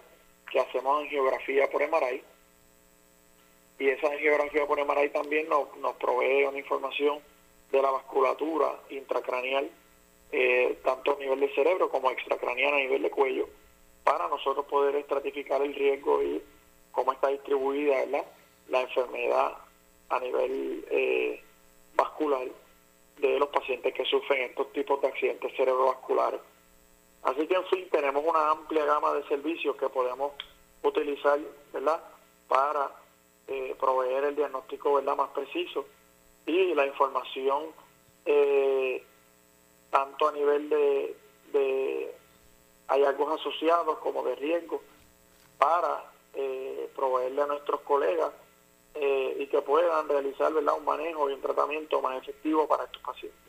[0.50, 2.24] que hacemos angiografía por MRI
[3.80, 7.20] y esa angiografía por MRI también nos, nos provee una información
[7.72, 9.70] de la vasculatura intracraneal
[10.32, 13.50] eh, tanto a nivel de cerebro como extracraniana a nivel de cuello,
[14.04, 16.42] para nosotros poder estratificar el riesgo y
[16.92, 18.06] cómo está distribuida
[18.70, 19.58] la enfermedad
[20.12, 21.44] a nivel eh,
[21.96, 22.48] vascular
[23.18, 26.42] de los pacientes que sufren estos tipos de accidentes cerebrovasculares.
[27.24, 30.34] Así que, en fin, tenemos una amplia gama de servicios que podemos
[30.84, 31.40] utilizar
[31.72, 32.04] ¿verdad?
[32.48, 32.92] para
[33.48, 35.16] eh, proveer el diagnóstico ¿verdad?
[35.16, 35.86] más preciso
[36.46, 37.66] y la información
[38.26, 39.04] eh,
[39.92, 41.16] tanto a nivel de,
[41.54, 42.16] de
[42.88, 44.82] hallazgos asociados como de riesgo,
[45.58, 48.32] para eh, proveerle a nuestros colegas
[48.96, 50.76] eh, y que puedan realizar ¿verdad?
[50.78, 53.40] un manejo y un tratamiento más efectivo para estos pacientes.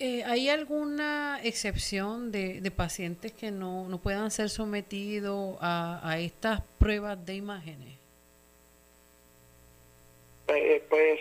[0.00, 6.20] Eh, ¿Hay alguna excepción de, de pacientes que no, no, puedan ser sometidos a, a
[6.20, 7.98] estas pruebas de imágenes?
[10.88, 11.20] pues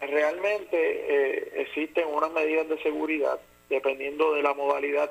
[0.00, 5.10] realmente eh, existen unas medidas de seguridad dependiendo de la modalidad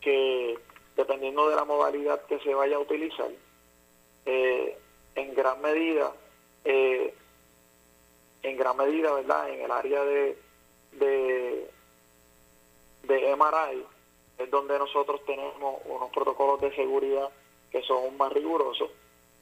[0.00, 0.58] que
[0.96, 3.30] dependiendo de la modalidad que se vaya a utilizar
[4.26, 4.76] eh,
[5.14, 6.12] en gran medida
[6.64, 7.14] eh,
[8.42, 10.38] en gran medida verdad en el área de
[10.92, 11.70] de
[13.02, 13.84] de MRI
[14.38, 17.28] es donde nosotros tenemos unos protocolos de seguridad
[17.70, 18.90] que son más rigurosos.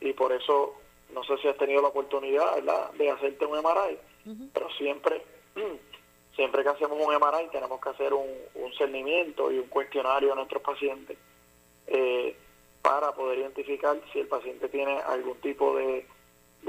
[0.01, 0.75] Y por eso
[1.11, 2.93] no sé si has tenido la oportunidad ¿verdad?
[2.93, 3.99] de hacerte un MRI
[4.53, 5.23] pero siempre,
[6.37, 10.37] siempre que hacemos un MRI tenemos que hacer un, un cernimiento y un cuestionario a
[10.37, 11.17] nuestros pacientes
[12.99, 16.05] para poder identificar si el paciente tiene algún tipo de,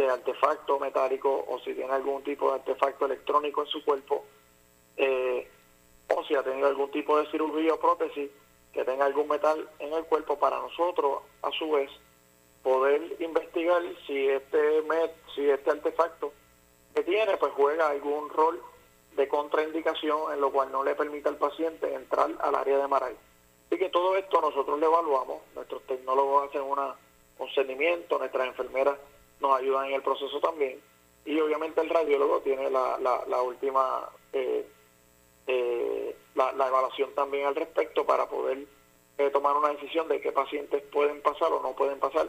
[0.07, 4.23] artefacto metálico o si tiene algún tipo de artefacto electrónico en su cuerpo
[4.95, 5.49] eh,
[6.07, 8.29] o si ha tenido algún tipo de cirugía o prótesis
[8.71, 11.89] que tenga algún metal en el cuerpo para nosotros, a su vez,
[12.61, 16.31] poder investigar si este met, si este artefacto
[16.93, 18.61] que tiene, pues juega algún rol
[19.15, 23.15] de contraindicación en lo cual no le permite al paciente entrar al área de Maray.
[23.71, 26.95] Y que todo esto nosotros le evaluamos, nuestros tecnólogos hacen una,
[27.37, 28.97] un seguimiento, nuestras enfermeras
[29.39, 30.81] nos ayudan en el proceso también,
[31.25, 34.67] y obviamente el radiólogo tiene la, la, última, eh,
[35.47, 38.65] eh, la, evaluación también al respecto para poder
[39.17, 42.27] eh, tomar una decisión de qué pacientes pueden pasar o no pueden pasar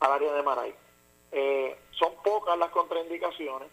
[0.00, 0.74] al área de Maray.
[1.92, 3.68] son pocas las contraindicaciones,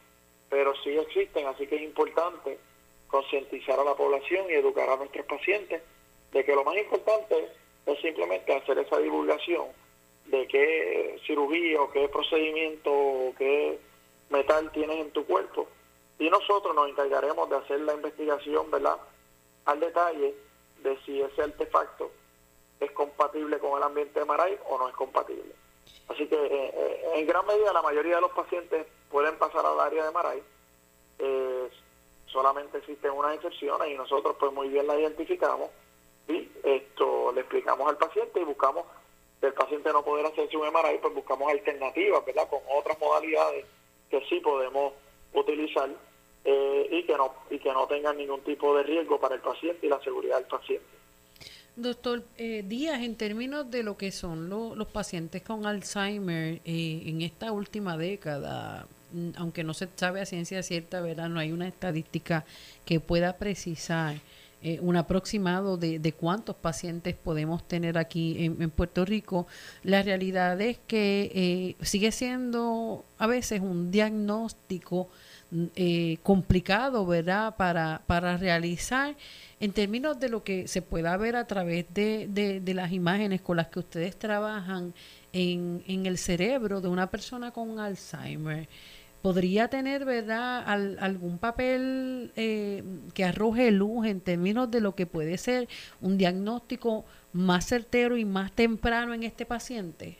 [0.50, 2.60] pero sí existen, así que es importante
[3.08, 5.82] concientizar a la población y educar a nuestros pacientes
[6.32, 7.50] de que lo más importante
[7.86, 9.68] es simplemente hacer esa divulgación
[10.26, 13.80] de qué cirugía o qué procedimiento o qué
[14.30, 15.68] metal tienes en tu cuerpo.
[16.20, 18.98] Y nosotros nos encargaremos de hacer la investigación, ¿verdad?
[19.66, 20.36] Al detalle
[20.84, 22.12] de si ese artefacto
[22.80, 25.54] es compatible con el ambiente de Maray o no es compatible.
[26.08, 29.80] Así que eh, eh, en gran medida la mayoría de los pacientes pueden pasar al
[29.80, 30.44] área de Maray.
[31.20, 31.70] Eh,
[32.28, 35.70] solamente existen unas excepciones y nosotros pues muy bien la identificamos
[36.30, 38.86] y esto le explicamos al paciente y buscamos
[39.42, 42.50] del paciente no poder hacerse un MRI, pues buscamos alternativas, ¿verdad?
[42.50, 43.66] Con otras modalidades
[44.10, 44.94] que sí podemos
[45.34, 45.90] utilizar
[46.44, 49.86] eh, y que no y que no tengan ningún tipo de riesgo para el paciente
[49.86, 50.86] y la seguridad del paciente.
[51.76, 57.22] Doctor eh, Díaz, en términos de lo que son los pacientes con Alzheimer eh, en
[57.22, 61.30] esta última década, mm, aunque no se sabe a ciencia cierta, ¿verdad?
[61.30, 62.46] No hay una estadística
[62.86, 64.16] que pueda precisar
[64.62, 69.48] eh, un aproximado de, de, cuántos pacientes podemos tener aquí en, Puerto Rico.
[69.84, 75.08] La realidad es que eh, sigue siendo a veces un diagnóstico
[75.52, 79.16] mm, eh, complicado, ¿verdad?, para, para realizar
[79.62, 83.56] en términos de lo que se pueda ver a través de, de, las imágenes con
[83.56, 84.94] las que ustedes trabajan
[85.32, 88.68] en, en el cerebro de una persona con Alzheimer
[89.22, 95.38] podría tener, ¿verdad?, algún papel eh, que arroje luz en términos de lo que puede
[95.38, 95.68] ser
[96.02, 100.18] un diagnóstico más certero y más temprano en este paciente?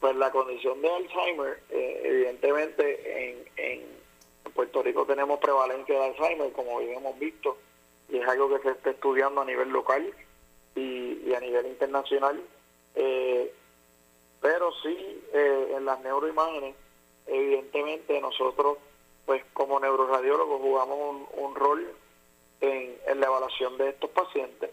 [0.00, 3.96] Pues la condición de Alzheimer, eh, evidentemente en, en,
[4.54, 7.58] Puerto Rico tenemos prevalencia de Alzheimer, como bien hemos visto,
[8.08, 10.14] y es algo que se está estudiando a nivel local
[10.74, 12.42] y, a nivel internacional.
[12.94, 13.52] Eh,
[14.46, 16.76] pero sí eh, en las neuroimágenes,
[17.26, 18.78] evidentemente nosotros,
[19.24, 21.92] pues como neuroradiólogos jugamos un, rol
[22.60, 24.70] en, la evaluación de estos pacientes.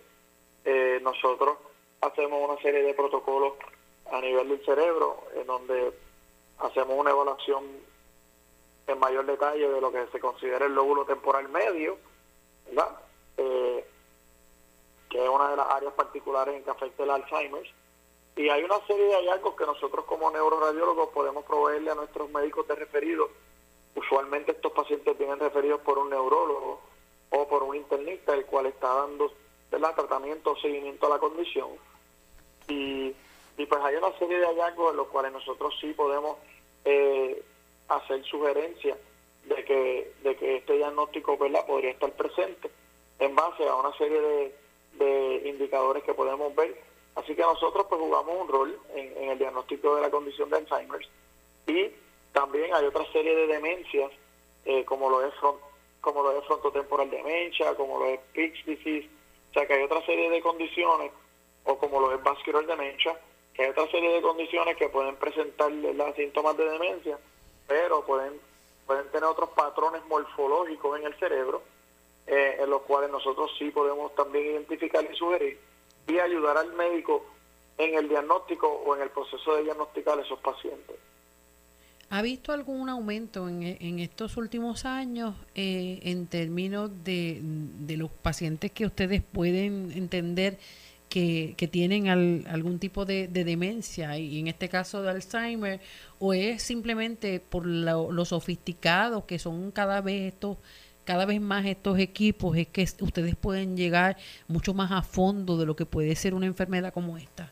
[0.63, 1.57] Eh, nosotros
[2.01, 3.53] hacemos una serie de protocolos
[4.11, 5.91] a nivel del cerebro, en donde
[6.59, 7.63] hacemos una evaluación
[8.85, 11.97] en mayor detalle de lo que se considera el lóbulo temporal medio,
[12.67, 12.99] ¿verdad?
[13.37, 13.83] Eh,
[15.09, 17.67] que es una de las áreas particulares en que afecta el Alzheimer
[18.35, 22.67] y hay una serie de hallazgos que nosotros como neuroradiólogos podemos proveerle a nuestros médicos
[22.67, 23.29] de referido.
[23.95, 26.81] Usualmente estos pacientes vienen referidos por un neurólogo
[27.29, 29.31] o por un internista, el cual está dando
[29.95, 31.69] tratamiento o seguimiento a la condición.
[32.67, 33.13] Y,
[33.57, 36.37] y pues hay una serie de hallazgos en los cuales nosotros sí podemos
[36.85, 37.43] eh,
[37.89, 38.97] hacer sugerencias
[39.45, 41.65] de que, de que este diagnóstico ¿verdad?
[41.65, 42.71] podría estar presente
[43.19, 44.55] en base a una serie de,
[44.93, 49.95] de indicadores que podemos ver Así que nosotros pues jugamos un rol en, el diagnóstico
[49.95, 51.07] de la condición de Alzheimer
[51.67, 51.91] y
[52.31, 54.11] también hay otra serie de demencias
[54.65, 55.33] eh, como lo es
[56.01, 59.07] como lo es frontotemporal demencia, como lo es Pick's disease,
[59.51, 61.11] o sea que hay otra serie de condiciones
[61.65, 63.17] o como lo es vascular demencia,
[63.53, 67.17] que hay otra serie de condiciones que pueden presentar los síntomas de demencia,
[67.67, 68.39] pero pueden
[68.85, 71.61] pueden tener otros patrones morfológicos en el cerebro
[72.27, 75.72] eh, en los cuales nosotros sí podemos también identificar y sugerir
[76.07, 77.25] y ayudar al médico
[77.77, 80.95] en el diagnóstico o en el proceso de diagnosticar a esos pacientes.
[82.09, 88.71] ¿Ha visto algún aumento en, estos últimos años eh, en términos de, de, los pacientes
[88.71, 90.59] que ustedes pueden entender
[91.13, 92.07] que, que tienen
[92.47, 95.79] algún tipo de, demencia, y en este caso de Alzheimer,
[96.17, 100.57] o es simplemente por lo, lo sofisticados que son cada vez estos
[101.05, 104.17] cada vez más estos equipos es que ustedes pueden llegar
[104.47, 107.51] mucho más a fondo de lo que puede ser una enfermedad como esta?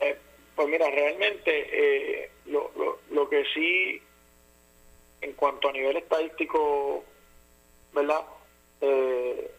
[0.00, 0.18] Eh,
[0.54, 2.70] pues mira, realmente eh, lo,
[3.10, 4.00] lo, que sí,
[5.22, 7.04] en cuanto a nivel estadístico,
[7.94, 8.20] ¿verdad?
[8.80, 9.50] Eh,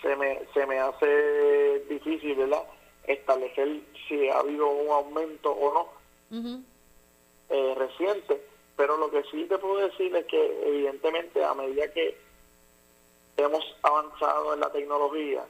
[0.00, 2.62] se, me, se me hace difícil, ¿verdad?
[3.04, 5.98] Establecer si ha habido un aumento o no
[7.74, 8.40] reciente
[8.78, 12.16] pero lo que sí te puedo decir es que evidentemente a medida que
[13.36, 15.44] hemos avanzado en la tecnología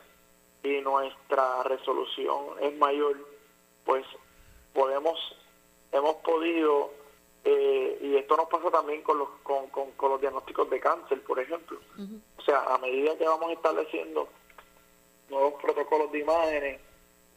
[0.62, 3.18] y nuestra resolución es mayor,
[3.84, 4.06] pues
[4.72, 5.18] podemos,
[5.92, 6.90] hemos podido,
[7.44, 11.38] eh, y esto nos pasa también con los, con, con, los diagnósticos de cáncer, por
[11.38, 11.78] ejemplo.
[12.38, 14.26] O sea, a medida que vamos estableciendo
[15.28, 16.80] nuevos protocolos de imágenes,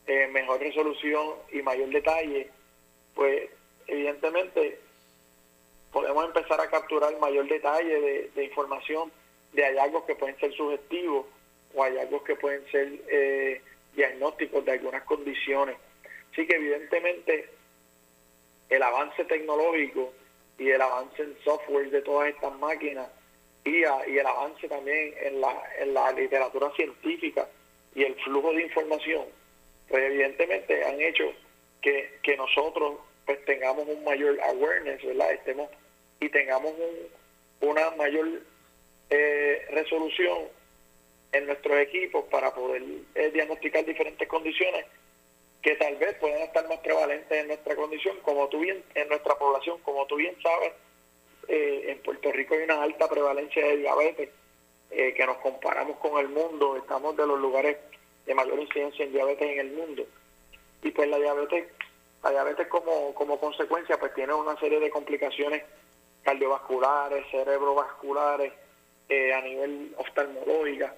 [0.08, 2.50] eh, mejor resolución y mayor detalle,
[3.14, 3.50] pues
[3.88, 4.80] evidentemente
[5.92, 9.12] podemos empezar a capturar mayor detalle de, información
[9.54, 11.26] de hallazgos que pueden ser sugestivos
[11.76, 13.62] o hallazgos que pueden ser eh,
[13.96, 15.78] diagnósticos de algunas condiciones.
[16.32, 17.50] Así que evidentemente
[18.70, 20.14] el avance tecnológico
[20.58, 23.08] y el avance en software de todas estas máquinas
[23.66, 27.48] y, el avance también en la, en la literatura científica
[27.94, 29.26] y el flujo de información,
[29.90, 31.34] pues evidentemente han hecho
[31.82, 35.34] que, que nosotros pues tengamos un mayor awareness, ¿verdad?
[35.34, 35.70] Estemos
[36.22, 38.28] y tengamos un, una mayor
[39.10, 40.38] eh, resolución
[41.34, 42.84] en nuestros equipos para poder
[43.16, 44.86] eh, diagnosticar diferentes condiciones
[45.62, 49.36] que tal vez puedan estar más prevalentes en nuestra condición, como tú bien, en nuestra
[49.36, 50.74] población, como tú bien sabes,
[51.48, 54.30] eh, en Puerto Rico hay una alta prevalencia de diabetes,
[54.90, 57.78] que nos comparamos con el mundo, estamos de los lugares
[58.26, 60.06] de mayor incidencia en diabetes en el mundo.
[60.84, 61.68] Y pues la diabetes
[62.24, 65.64] la diabetes como, como consecuencia pues tiene una serie de complicaciones
[66.24, 68.54] cardiovasculares, cerebrovasculares,
[69.14, 70.96] eh, a nivel oftalmológica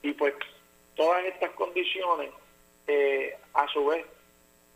[0.00, 0.32] y pues
[0.94, 2.30] todas estas condiciones
[2.86, 4.06] eh, a su vez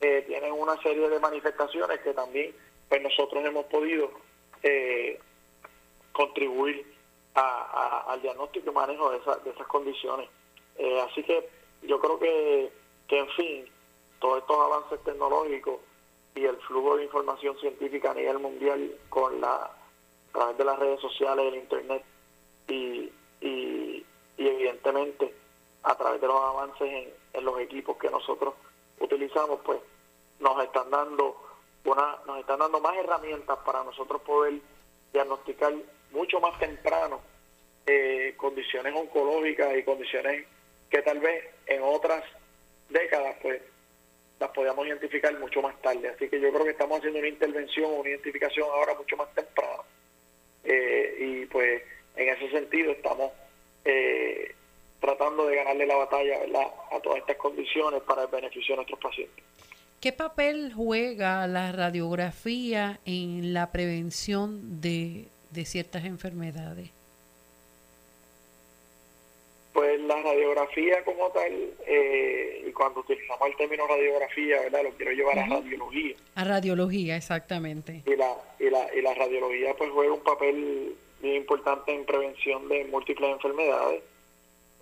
[0.02, 2.54] eh, tienen una serie de manifestaciones que también
[2.90, 4.10] pues nosotros hemos podido
[6.12, 6.94] contribuir
[7.32, 10.28] al diagnóstico y manejo de, de esas condiciones.
[11.08, 11.48] así que
[11.84, 12.70] yo creo que,
[13.08, 13.64] que en fin,
[14.18, 15.80] todos estos avances tecnológicos
[16.34, 19.70] y el flujo de información científica a nivel mundial con la
[20.34, 22.04] a través de las redes sociales, el internet
[22.68, 24.06] y, y,
[24.36, 25.32] evidentemente
[25.84, 28.54] a través de los avances en, en, los equipos que nosotros
[28.98, 29.78] utilizamos, pues
[30.40, 31.36] nos están dando
[31.84, 34.54] una, nos están dando más herramientas para nosotros poder
[35.12, 35.72] diagnosticar
[36.10, 37.20] mucho más temprano
[37.86, 40.46] eh, condiciones oncológicas y condiciones
[40.90, 42.24] que tal vez en otras
[42.88, 43.62] décadas pues
[44.40, 46.08] las podíamos identificar mucho más tarde.
[46.08, 49.84] Así que yo creo que estamos haciendo una intervención, una identificación ahora mucho más temprano.
[50.64, 51.82] Eh, y pues
[52.16, 53.32] en ese sentido estamos
[53.84, 54.54] eh,
[55.00, 56.38] tratando de ganarle la batalla
[56.90, 59.44] a todas estas condiciones para el beneficio de nuestros pacientes.
[60.00, 65.28] ¿Qué papel juega la radiografía en la prevención de
[65.64, 66.90] ciertas enfermedades?
[69.74, 71.52] Pues la radiografía como tal,
[71.84, 74.84] eh, y cuando utilizamos el término radiografía, ¿verdad?
[74.84, 76.14] Lo quiero llevar a radiología.
[76.36, 78.04] A radiología, exactamente.
[78.06, 82.68] Y la, y la, y la radiología pues juega un papel bien importante en prevención
[82.68, 84.04] de múltiples enfermedades.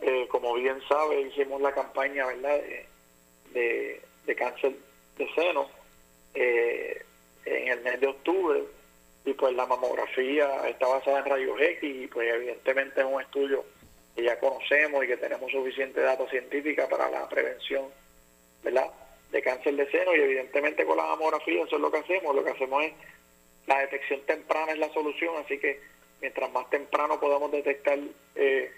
[0.03, 2.61] Eh, como bien sabe, hicimos la campaña, ¿verdad?
[3.55, 4.74] De, de, cáncer
[5.16, 5.68] de seno
[6.34, 7.03] eh,
[7.47, 8.62] en el mes de octubre
[9.24, 13.64] y pues la mamografía está basada en rayos X y pues evidentemente es un estudio
[14.15, 17.87] que ya conocemos y que tenemos suficiente datos científica para la prevención
[18.63, 18.91] ¿verdad?
[19.31, 22.45] de cáncer de seno y evidentemente con la mamografía eso es lo que hacemos, lo
[22.45, 22.93] que hacemos es
[23.67, 25.81] la detección temprana es la solución, así que
[26.21, 27.99] mientras más temprano podamos detectar
[28.35, 28.73] eh,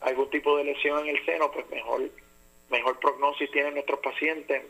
[0.00, 2.10] algún tipo de lesión en el seno, pues mejor,
[2.70, 4.62] mejor prognosis tienen nuestros pacientes,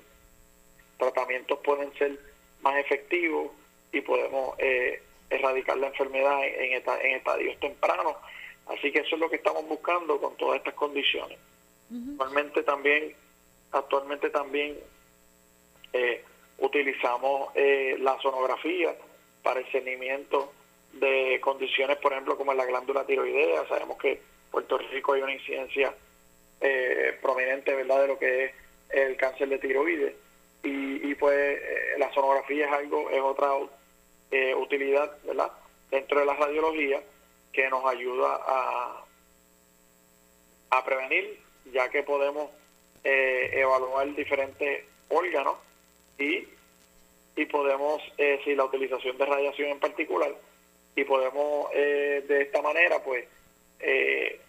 [0.99, 2.19] tratamientos pueden ser
[2.61, 3.51] más efectivos
[3.93, 8.17] y podemos eh, erradicar la enfermedad en, en estadios tempranos
[8.67, 11.39] Así que eso es lo que estamos buscando con todas estas condiciones.
[12.12, 13.15] Actualmente también,
[13.71, 14.79] actualmente también
[15.93, 16.25] eh,
[16.59, 18.97] utilizamos eh, la sonografía
[19.43, 20.53] para el seguimiento
[20.93, 23.69] de condiciones, por ejemplo, como en la glándula tiroidea.
[23.69, 25.95] Sabemos que en Puerto Rico hay una incidencia
[26.61, 28.53] eh, prominente, ¿verdad?, de lo que es
[28.91, 30.15] el cáncer de tiroides.
[30.62, 31.61] Y, y pues
[31.99, 33.51] la sonografía es algo, es otra
[34.57, 35.53] utilidad, ¿verdad?,
[35.91, 37.03] dentro de la radiología
[37.55, 39.05] que nos ayuda a,
[40.70, 41.40] a prevenir,
[41.72, 42.50] ya que podemos
[43.05, 45.57] eh, evaluar diferentes órganos
[46.18, 46.48] y,
[47.36, 50.34] y podemos, eh, si la utilización de radiación en particular,
[50.96, 53.24] y podemos eh, de esta manera pues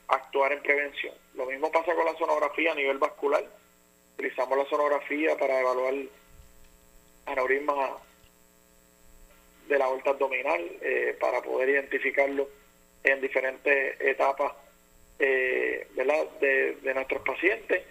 [0.07, 1.13] actuar en prevención.
[1.33, 3.43] Lo mismo pasa con la sonografía a nivel vascular.
[4.13, 5.93] Utilizamos la sonografía para evaluar
[7.25, 7.91] aneurismas
[9.67, 10.71] de la vuelta abdominal,
[11.19, 12.47] para poder identificarlo
[13.05, 14.53] en diferentes etapas
[15.19, 17.83] eh, De, de, nuestros pacientes.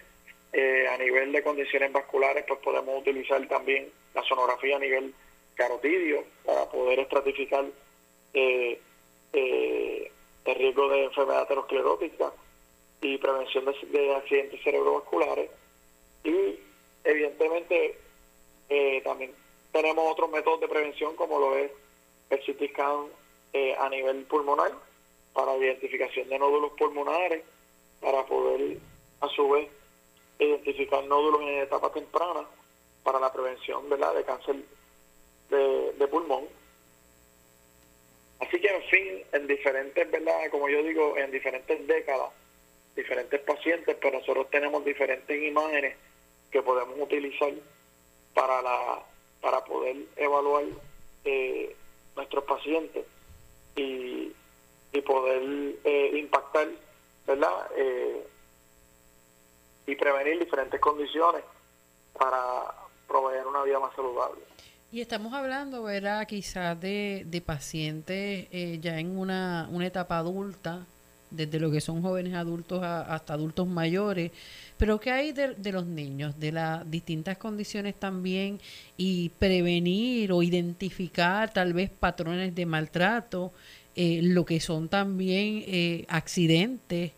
[0.53, 5.13] Eh, a nivel de condiciones vasculares, pues podemos utilizar también la sonografía a nivel
[5.55, 7.65] carotidio para poder estratificar
[8.33, 8.79] eh,
[10.45, 12.31] el riesgo de enfermedad aterosclerótica
[13.01, 15.49] y prevención de, accidentes cerebrovasculares.
[16.23, 16.59] Y
[17.03, 17.97] evidentemente
[18.69, 19.31] eh, también
[19.71, 21.71] tenemos otros métodos de prevención como lo es
[22.29, 23.07] el CT scan
[23.53, 24.71] eh, a nivel pulmonar
[25.35, 27.43] para identificación de nódulos pulmonares,
[27.99, 28.77] para poder
[29.19, 29.69] a su vez
[30.39, 32.45] identificar nódulos en etapa temprana
[33.03, 34.15] para la prevención ¿verdad?
[34.15, 34.55] de cáncer
[35.49, 36.45] de, pulmón.
[38.39, 40.49] Así que, en fin, en diferentes, ¿verdad?
[40.51, 42.31] Como yo digo, en diferentes décadas,
[42.95, 45.97] diferentes pacientes, pero nosotros tenemos diferentes imágenes
[46.51, 47.53] que podemos utilizar
[48.33, 49.03] para la
[49.41, 50.63] para poder evaluar
[51.23, 51.75] eh,
[52.15, 53.05] nuestros pacientes
[53.75, 54.31] y,
[54.95, 55.41] y poder
[55.83, 56.67] eh, impactar,
[57.27, 57.67] ¿verdad?
[57.77, 58.27] Eh,
[59.87, 61.43] y prevenir diferentes condiciones
[62.17, 62.73] para
[63.07, 64.41] proveer una vida más saludable.
[64.91, 66.25] Y estamos hablando, ¿verdad?
[66.27, 70.85] Quizás de, de pacientes eh, ya en una, una etapa adulta,
[71.29, 74.31] desde lo que son jóvenes adultos hasta adultos mayores,
[74.77, 78.59] pero ¿qué hay de, los niños, de las distintas condiciones también
[78.97, 83.51] y prevenir o identificar tal vez patrones de maltrato,
[83.95, 87.11] eh, lo que son también eh, accidentes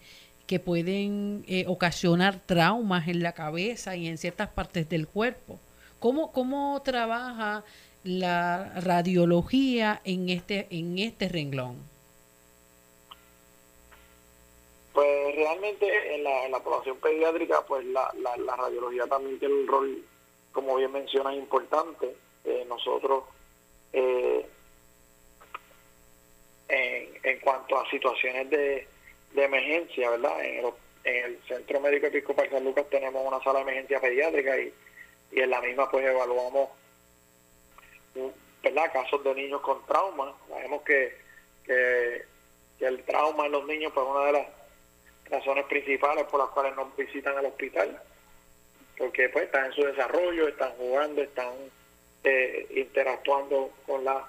[0.45, 5.59] que pueden ocasionar traumas en la cabeza y en ciertas partes del cuerpo?
[5.99, 7.65] ¿Cómo, cómo trabaja
[8.03, 11.75] la radiología en este, en este renglón?
[14.97, 19.67] Pues realmente en la, en la población pediátrica, pues la, la, radiología también tiene un
[19.67, 20.03] rol,
[20.51, 22.15] como bien menciona, importante.
[22.43, 23.25] Eh, nosotros,
[23.93, 24.49] eh,
[26.69, 28.87] en, en cuanto a situaciones de,
[29.33, 30.43] de emergencia, ¿verdad?
[30.43, 34.57] En el, en el Centro Médico Episcopal San Lucas tenemos una sala de emergencia pediátrica
[34.57, 34.73] y
[35.31, 36.69] y en la misma pues evaluamos
[38.63, 38.91] ¿verdad?
[38.91, 40.33] casos de niños con trauma.
[40.49, 41.17] Sabemos que,
[41.65, 42.25] que,
[42.79, 44.47] el trauma en los niños pues una de las
[45.25, 48.01] razones principales por las cuales no visitan el hospital,
[48.97, 51.53] porque pues están en su desarrollo, están jugando, están
[52.23, 54.23] eh, interactuando con las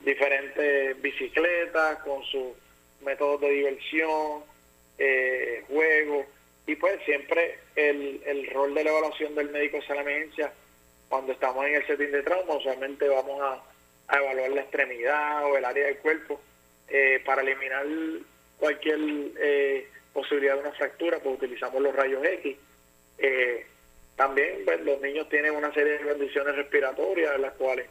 [0.00, 2.52] diferentes bicicletas, con sus
[3.02, 4.42] métodos de diversión,
[4.98, 6.26] eh, juegos,
[6.66, 10.52] y pues siempre el, el rol de la evaluación del médico es la emergencia,
[11.08, 13.62] cuando estamos en el setting de trauma, usualmente vamos a,
[14.16, 16.40] evaluar la extremidad o el área del cuerpo
[16.88, 17.84] eh, para eliminar
[18.58, 18.98] cualquier
[19.38, 22.56] eh, posibilidad de una fractura, pues utilizamos los rayos X.
[23.18, 23.66] Eh,
[24.14, 27.86] también pues, los niños tienen una serie de condiciones respiratorias en las cuales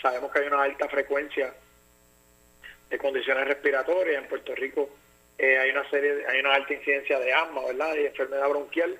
[0.00, 1.54] sabemos que hay una alta frecuencia
[2.90, 4.22] de condiciones respiratorias.
[4.22, 4.88] En Puerto Rico
[5.38, 7.94] eh, hay una serie, hay una alta incidencia de asma, ¿verdad?
[7.96, 8.98] Y enfermedad bronquial.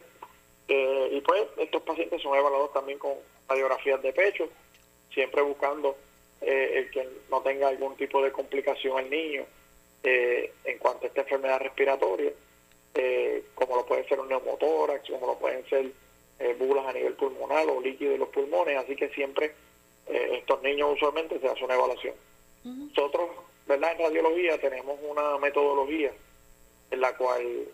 [0.69, 3.15] Eh, y pues estos pacientes son evaluados también con
[3.49, 4.49] radiografías de pecho,
[5.13, 5.97] siempre buscando
[6.43, 9.47] eh, el que no tenga algún tipo de complicación al niño
[10.01, 12.31] en cuanto a esta enfermedad respiratoria,
[13.55, 15.91] como lo puede ser un neumotórax, como lo pueden ser
[16.57, 19.53] bulas a nivel pulmonar o líquido de los pulmones, así que siempre
[20.09, 22.15] estos niños usualmente se hace una evaluación.
[22.65, 23.31] Nosotros,
[23.67, 23.93] ¿verdad?
[23.93, 26.13] En radiología tenemos una metodología
[26.91, 27.69] en la cual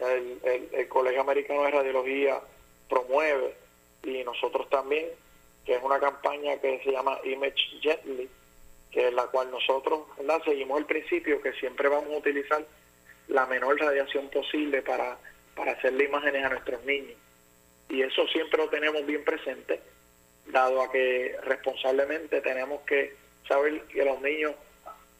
[0.00, 2.40] el, Colegio Americano de Radiología
[2.88, 3.54] promueve
[4.02, 5.08] y nosotros también,
[5.64, 8.28] que es una campaña que se llama Image Gently,
[8.90, 10.00] que es la cual nosotros
[10.44, 12.64] seguimos el principio que siempre vamos a utilizar
[13.28, 15.18] la menor radiación posible para,
[15.54, 17.16] para hacerle imágenes a nuestros niños.
[17.88, 19.80] Y eso siempre lo tenemos bien presente,
[20.52, 23.14] dado a que responsablemente tenemos que
[23.46, 24.54] saber que los niños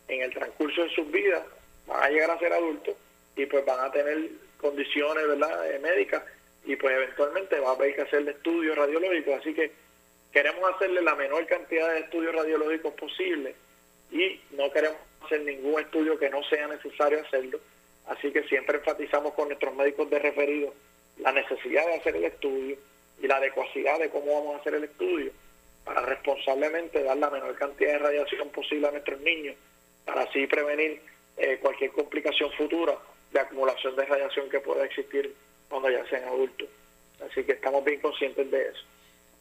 [0.08, 1.44] en el transcurso de sus vidas
[1.86, 2.94] van a llegar a ser adultos
[3.36, 6.22] y pues van a tener condiciones verdad eh, médicas
[6.64, 9.40] y pues eventualmente va a haber que hacerle estudios radiológicos.
[9.40, 9.72] Así que
[10.32, 13.54] queremos hacerle la menor cantidad de estudios radiológicos posible
[14.10, 17.60] y no queremos hacer ningún estudio que no sea necesario hacerlo.
[18.06, 20.74] Así que siempre enfatizamos con nuestros médicos de referido
[21.18, 22.76] la necesidad de hacer el estudio
[23.20, 25.32] y la adecuacidad de cómo vamos a hacer el estudio
[25.84, 29.56] para responsablemente dar la menor cantidad de radiación posible a nuestros niños
[30.04, 31.00] para así prevenir
[31.36, 32.96] eh, cualquier complicación futura
[33.32, 35.34] de acumulación de radiación que pueda existir
[35.68, 36.68] cuando ya sean adultos.
[37.28, 38.80] Así que estamos bien conscientes de eso.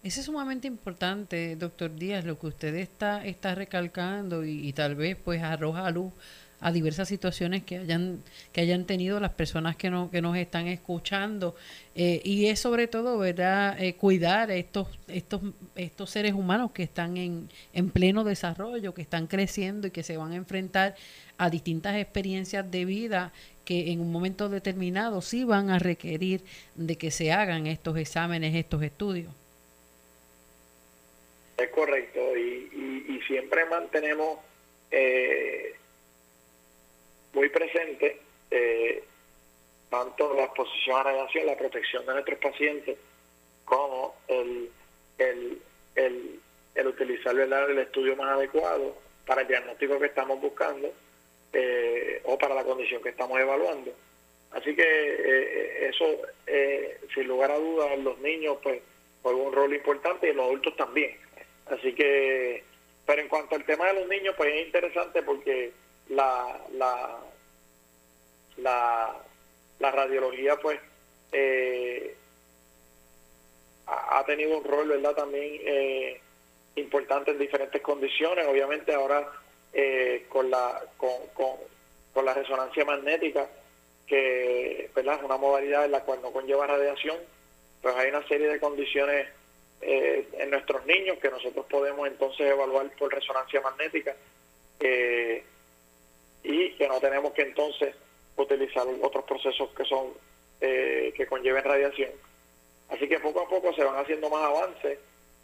[0.04, 4.96] Eso es sumamente importante, doctor Díaz, lo que usted está, está recalcando y, y tal
[4.96, 6.14] vez pues arroja a luz
[6.62, 10.68] a diversas situaciones que hayan que hayan tenido las personas que, no, que nos están
[10.68, 11.56] escuchando.
[11.96, 15.42] Eh, y es sobre todo verdad eh, cuidar estos estos
[15.76, 20.18] estos seres humanos que están en, en pleno desarrollo que están creciendo y que se
[20.18, 20.96] van a enfrentar
[21.38, 23.32] a distintas experiencias de vida
[23.70, 26.42] que en un momento determinado sí van a requerir
[26.76, 29.32] de que se hagan estos exámenes estos estudios.
[31.58, 34.40] Es correcto y, y, siempre mantenemos
[34.90, 35.76] eh,
[37.34, 38.20] muy presente
[38.52, 39.04] eh,
[39.90, 42.98] tanto la exposición a radiación, la protección de nuestros pacientes,
[43.66, 44.70] como el,
[45.18, 45.62] el,
[45.96, 46.40] el,
[46.76, 50.92] el utilizar el estudio más adecuado para el diagnóstico que estamos buscando
[51.54, 53.92] eh, o para la condición que estamos evaluando.
[54.52, 56.06] Así que eh, eso,
[56.48, 58.82] eh, sin lugar a dudas, los niños pues
[59.22, 61.18] juegan un rol importante y los adultos también.
[61.68, 62.64] Así que,
[63.06, 65.72] pero en cuanto al tema de los niños, pues es interesante porque
[66.10, 67.20] la, la,
[68.58, 70.80] la, radiología pues
[73.88, 75.16] ha tenido un rol, ¿verdad?
[75.16, 76.20] También
[76.76, 78.48] importante en diferentes condiciones.
[78.48, 79.28] Obviamente ahora
[79.74, 83.48] eh, con, la, con, con, la resonancia magnética,
[84.06, 85.16] que ¿verdad?
[85.20, 87.18] es una modalidad en la cual no conlleva radiación,
[87.82, 89.28] pues hay una serie de condiciones
[89.82, 94.14] eh, en nuestros niños que nosotros podemos entonces evaluar por resonancia magnética
[94.82, 95.46] eh,
[96.44, 97.96] y que no tenemos que entonces
[98.36, 100.14] utilizar otros procesos que son
[100.60, 102.12] que conlleven radiación.
[102.90, 105.00] Así que poco a poco se van haciendo más avances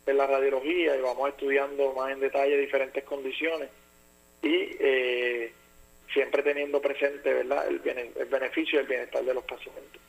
[0.06, 3.70] en la radiología y vamos estudiando más en detalle diferentes condiciones
[4.42, 5.54] y eh,
[6.14, 7.68] siempre teniendo presente ¿verdad?
[7.68, 7.82] El,
[8.16, 10.02] el beneficio y el bienestar de los pacientes.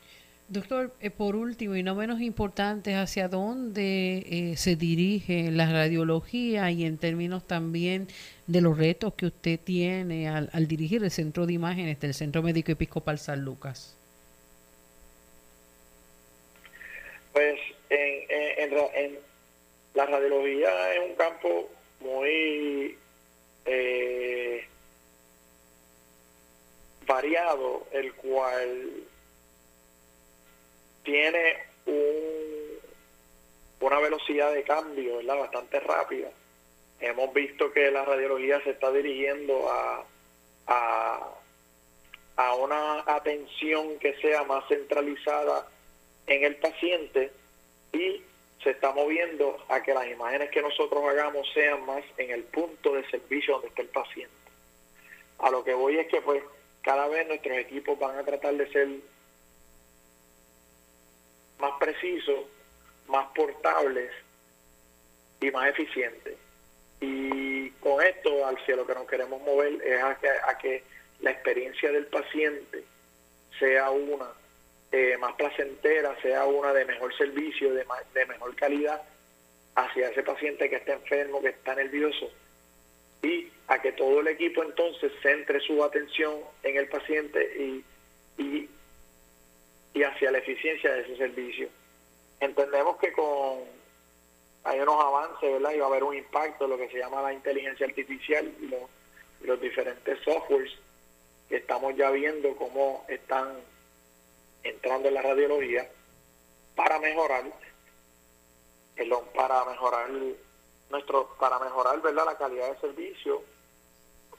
[0.49, 6.71] Doctor, eh, por último y no menos importante, ¿hacia dónde eh, se dirige la radiología
[6.71, 8.07] y en términos también
[8.47, 12.71] de los retos que usted tiene al, dirigir el Centro de Imágenes del Centro Médico
[12.71, 13.97] Episcopal San Lucas?
[17.33, 19.19] Pues en, en
[19.95, 21.69] la radiología es un campo
[21.99, 22.97] muy
[23.65, 24.65] eh,
[27.05, 29.03] variado, el cual
[31.07, 31.55] tiene
[31.85, 32.79] un,
[33.79, 36.29] una velocidad de cambio bastante rápida.
[36.99, 40.05] Hemos visto que la radiología se está dirigiendo a,
[40.67, 41.33] a,
[42.35, 45.69] a una atención que sea más centralizada
[46.25, 47.31] en el paciente
[47.93, 48.21] y
[48.61, 52.95] se está moviendo a que las imágenes que nosotros hagamos sean más en el punto
[52.95, 54.35] de servicio donde está el paciente.
[55.39, 56.43] A lo que voy es que pues
[56.81, 58.89] cada vez nuestros equipos van a tratar de ser
[61.59, 62.45] más precisos,
[63.07, 64.11] más portables
[65.41, 66.37] y más eficientes.
[66.99, 70.83] Y con esto, al cielo que nos queremos mover es a que,
[71.19, 72.83] la experiencia del paciente
[73.57, 74.27] sea una
[74.91, 77.83] eh, más placentera, sea una de mejor servicio, de,
[78.13, 79.01] de mejor calidad
[79.73, 82.31] hacia ese paciente que está enfermo, que está nervioso,
[83.23, 87.96] y a que todo el equipo entonces centre su atención en el paciente y, hacia
[90.39, 91.69] eficiencia de ese servicio.
[92.39, 93.77] Entendemos que con
[94.63, 95.71] hay unos avances, ¿verdad?
[95.71, 98.67] Y va a haber un impacto en lo que se llama la inteligencia artificial y
[98.67, 98.81] los,
[99.41, 100.73] y los diferentes softwares
[101.47, 103.55] que estamos ya viendo cómo están
[104.63, 105.89] entrando en la radiología
[106.75, 107.45] para mejorar,
[108.95, 110.09] perdón, para mejorar
[110.89, 113.43] nuestro, para mejorar verdad la calidad de servicio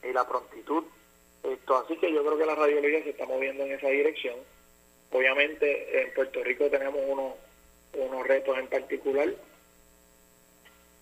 [0.03, 0.85] y la prontitud.
[1.43, 4.37] Esto, así que yo creo que la radiología se está moviendo en esa dirección.
[5.11, 7.35] Obviamente en Puerto Rico tenemos unos,
[7.95, 9.29] unos retos en particular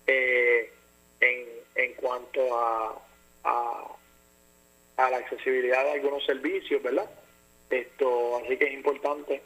[0.06, 0.72] eh,
[1.20, 3.02] en, en cuanto a,
[3.44, 7.08] a, la accesibilidad de algunos servicios, ¿verdad?
[7.70, 9.42] Esto, así que es importante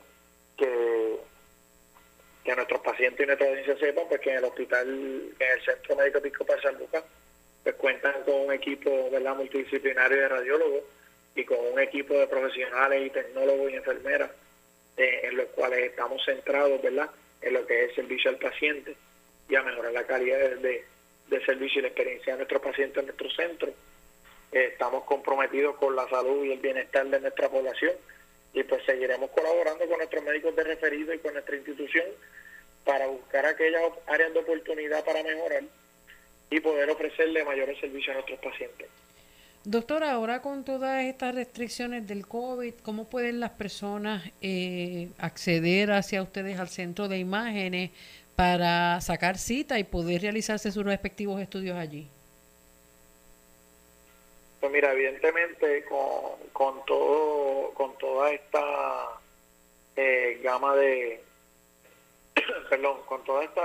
[0.57, 1.17] que,
[2.45, 4.89] que nuestros pacientes y nuestra audiencia sepan pues, que en el hospital,
[5.39, 7.05] en el Centro Médico Episcopal San Lucas,
[7.63, 9.37] pues cuentan con un equipo ¿verdad?
[9.37, 10.83] multidisciplinario de radiólogos
[11.35, 14.31] y con un equipo de profesionales y tecnólogos y enfermeras
[15.01, 17.11] eh, en los cuales estamos centrados ¿verdad?
[17.41, 18.95] en lo que es servicio al paciente
[19.49, 20.85] y a mejorar la calidad de,
[21.29, 23.73] de servicio y la experiencia de nuestros pacientes en nuestro centro
[24.53, 27.93] estamos comprometidos con la salud y el bienestar de nuestra población
[28.53, 32.07] y pues seguiremos colaborando con nuestros médicos de referido y con nuestra institución
[32.85, 35.63] para buscar aquellas áreas de oportunidad para mejorar
[36.51, 38.89] y poder ofrecerle mayores servicios a nuestros pacientes.
[39.65, 46.23] Doctora, ahora con todas estas restricciones del COVID, ¿cómo pueden las personas eh, acceder hacia
[46.23, 47.91] ustedes al centro de imágenes
[48.37, 52.09] para sacar cita y poder realizarse sus respectivos estudios allí?
[54.61, 59.21] Pues mira, evidentemente con, con todo con toda esta
[59.97, 61.23] eh, gama de
[62.71, 63.63] perdón, con toda esta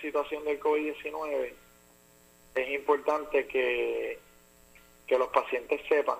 [0.00, 1.52] situación del COVID-19
[2.54, 4.18] es importante que,
[5.08, 6.18] que los pacientes sepan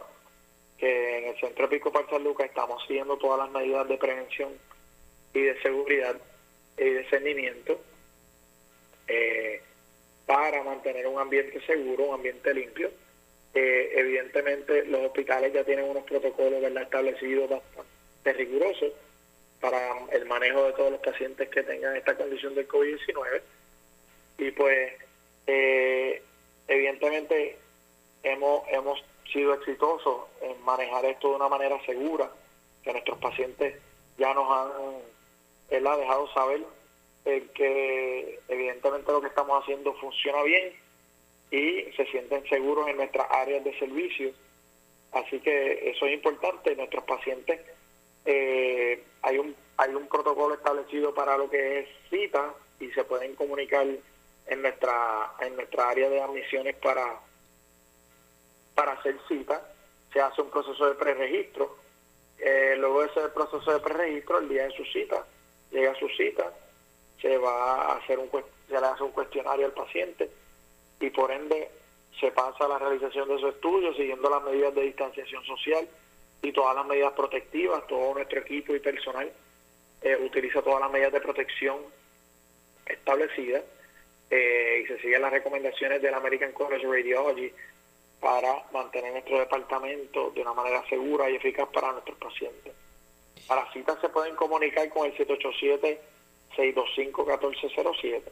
[0.78, 4.50] que en el Centro Pico San Lucas estamos siguiendo todas las medidas de prevención
[5.34, 6.16] y de seguridad
[6.78, 7.80] y discernimiento
[9.06, 9.60] eh,
[10.24, 12.90] para mantener un ambiente seguro, un ambiente limpio.
[13.54, 18.92] Eh, evidentemente los hospitales ya tienen unos protocolos establecidos bastante rigurosos
[19.60, 23.40] para el manejo de todos los pacientes que tengan esta condición del COVID-19
[24.38, 24.92] y pues
[25.46, 26.22] eh,
[26.68, 27.56] evidentemente
[28.22, 29.02] hemos, hemos
[29.32, 32.30] sido exitosos en manejar esto de una manera segura,
[32.82, 33.76] que nuestros pacientes
[34.16, 34.68] ya nos han
[35.70, 36.64] él ha dejado saber
[37.24, 40.72] que evidentemente lo que estamos haciendo funciona bien
[41.50, 44.32] y se sienten seguros en nuestras áreas de servicio.
[45.12, 46.74] Así que eso es importante.
[46.74, 47.60] Nuestros pacientes,
[48.24, 53.34] eh, hay, un, hay un protocolo establecido para lo que es cita y se pueden
[53.34, 53.86] comunicar
[54.46, 57.20] en nuestra, en nuestra área de admisiones para,
[58.78, 59.60] para hacer cita.
[60.12, 61.78] Se hace un proceso de preregistro.
[62.38, 65.26] Eh, luego de ese proceso de preregistro, el día de su cita,
[65.72, 66.52] llega a su cita,
[67.20, 70.30] se va a hacer un se le hace un cuestionario al paciente
[71.00, 71.70] y por ende
[72.20, 75.88] se pasa a la realización de su estudio siguiendo las medidas de distanciación social
[76.42, 79.32] y todas las medidas protectivas, todo nuestro equipo y personal
[80.02, 81.78] eh, utiliza todas las medidas de protección
[82.86, 83.64] establecidas
[84.30, 87.52] eh, y se siguen las recomendaciones del American College of Radiology
[88.20, 92.74] para mantener nuestro departamento de una manera segura y eficaz para nuestros pacientes.
[93.46, 95.16] Para citas se pueden comunicar con el
[96.56, 98.22] 787-625-1407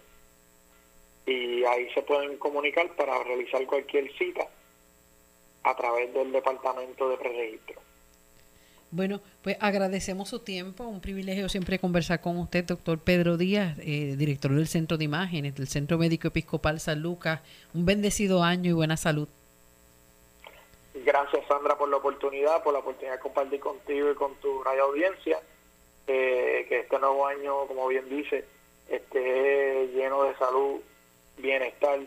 [1.26, 4.48] y ahí se pueden comunicar para realizar cualquier cita
[5.64, 7.80] a través del departamento de preregistro.
[8.92, 14.14] Bueno, pues agradecemos su tiempo, un privilegio siempre conversar con usted, doctor Pedro Díaz, eh,
[14.16, 17.40] director del Centro de Imágenes del Centro Médico Episcopal San Lucas.
[17.74, 19.28] Un bendecido año y buena salud.
[21.06, 24.86] Gracias Sandra por la oportunidad, por la oportunidad de compartir contigo y con tu radio
[24.86, 25.40] audiencia.
[26.04, 28.44] Eh, que este nuevo año, como bien dice,
[28.88, 30.80] esté lleno de salud,
[31.36, 32.00] bienestar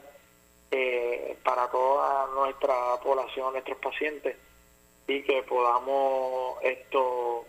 [0.72, 4.36] eh, para toda nuestra población, nuestros pacientes,
[5.08, 7.46] y que podamos esto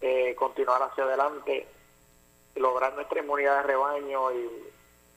[0.00, 1.66] eh, continuar hacia adelante,
[2.54, 4.70] lograr nuestra inmunidad de rebaño y,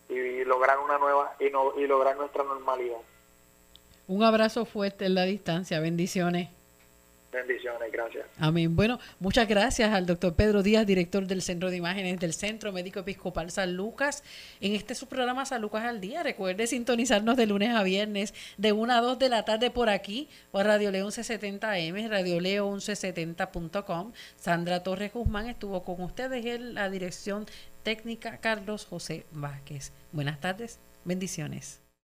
[0.09, 2.97] y lograr una nueva y, no, y lograr nuestra normalidad.
[4.07, 5.79] Un abrazo fuerte en la distancia.
[5.79, 6.49] Bendiciones.
[7.31, 8.25] Bendiciones, gracias.
[8.39, 8.75] Amén.
[8.75, 13.01] Bueno, muchas gracias al doctor Pedro Díaz, director del Centro de Imágenes del Centro Médico
[13.01, 14.23] Episcopal San Lucas.
[14.61, 16.23] En este su programa San Lucas al Día.
[16.23, 20.29] Recuerde sintonizarnos de lunes a viernes de 1 a 2 de la tarde por aquí,
[20.51, 24.13] por Radio Leo 1170M, Radio Leo 1170.com.
[24.37, 27.45] Sandra Torres Guzmán estuvo con ustedes en la dirección
[27.83, 29.91] técnica Carlos José Vázquez.
[30.11, 31.86] Buenas tardes, bendiciones.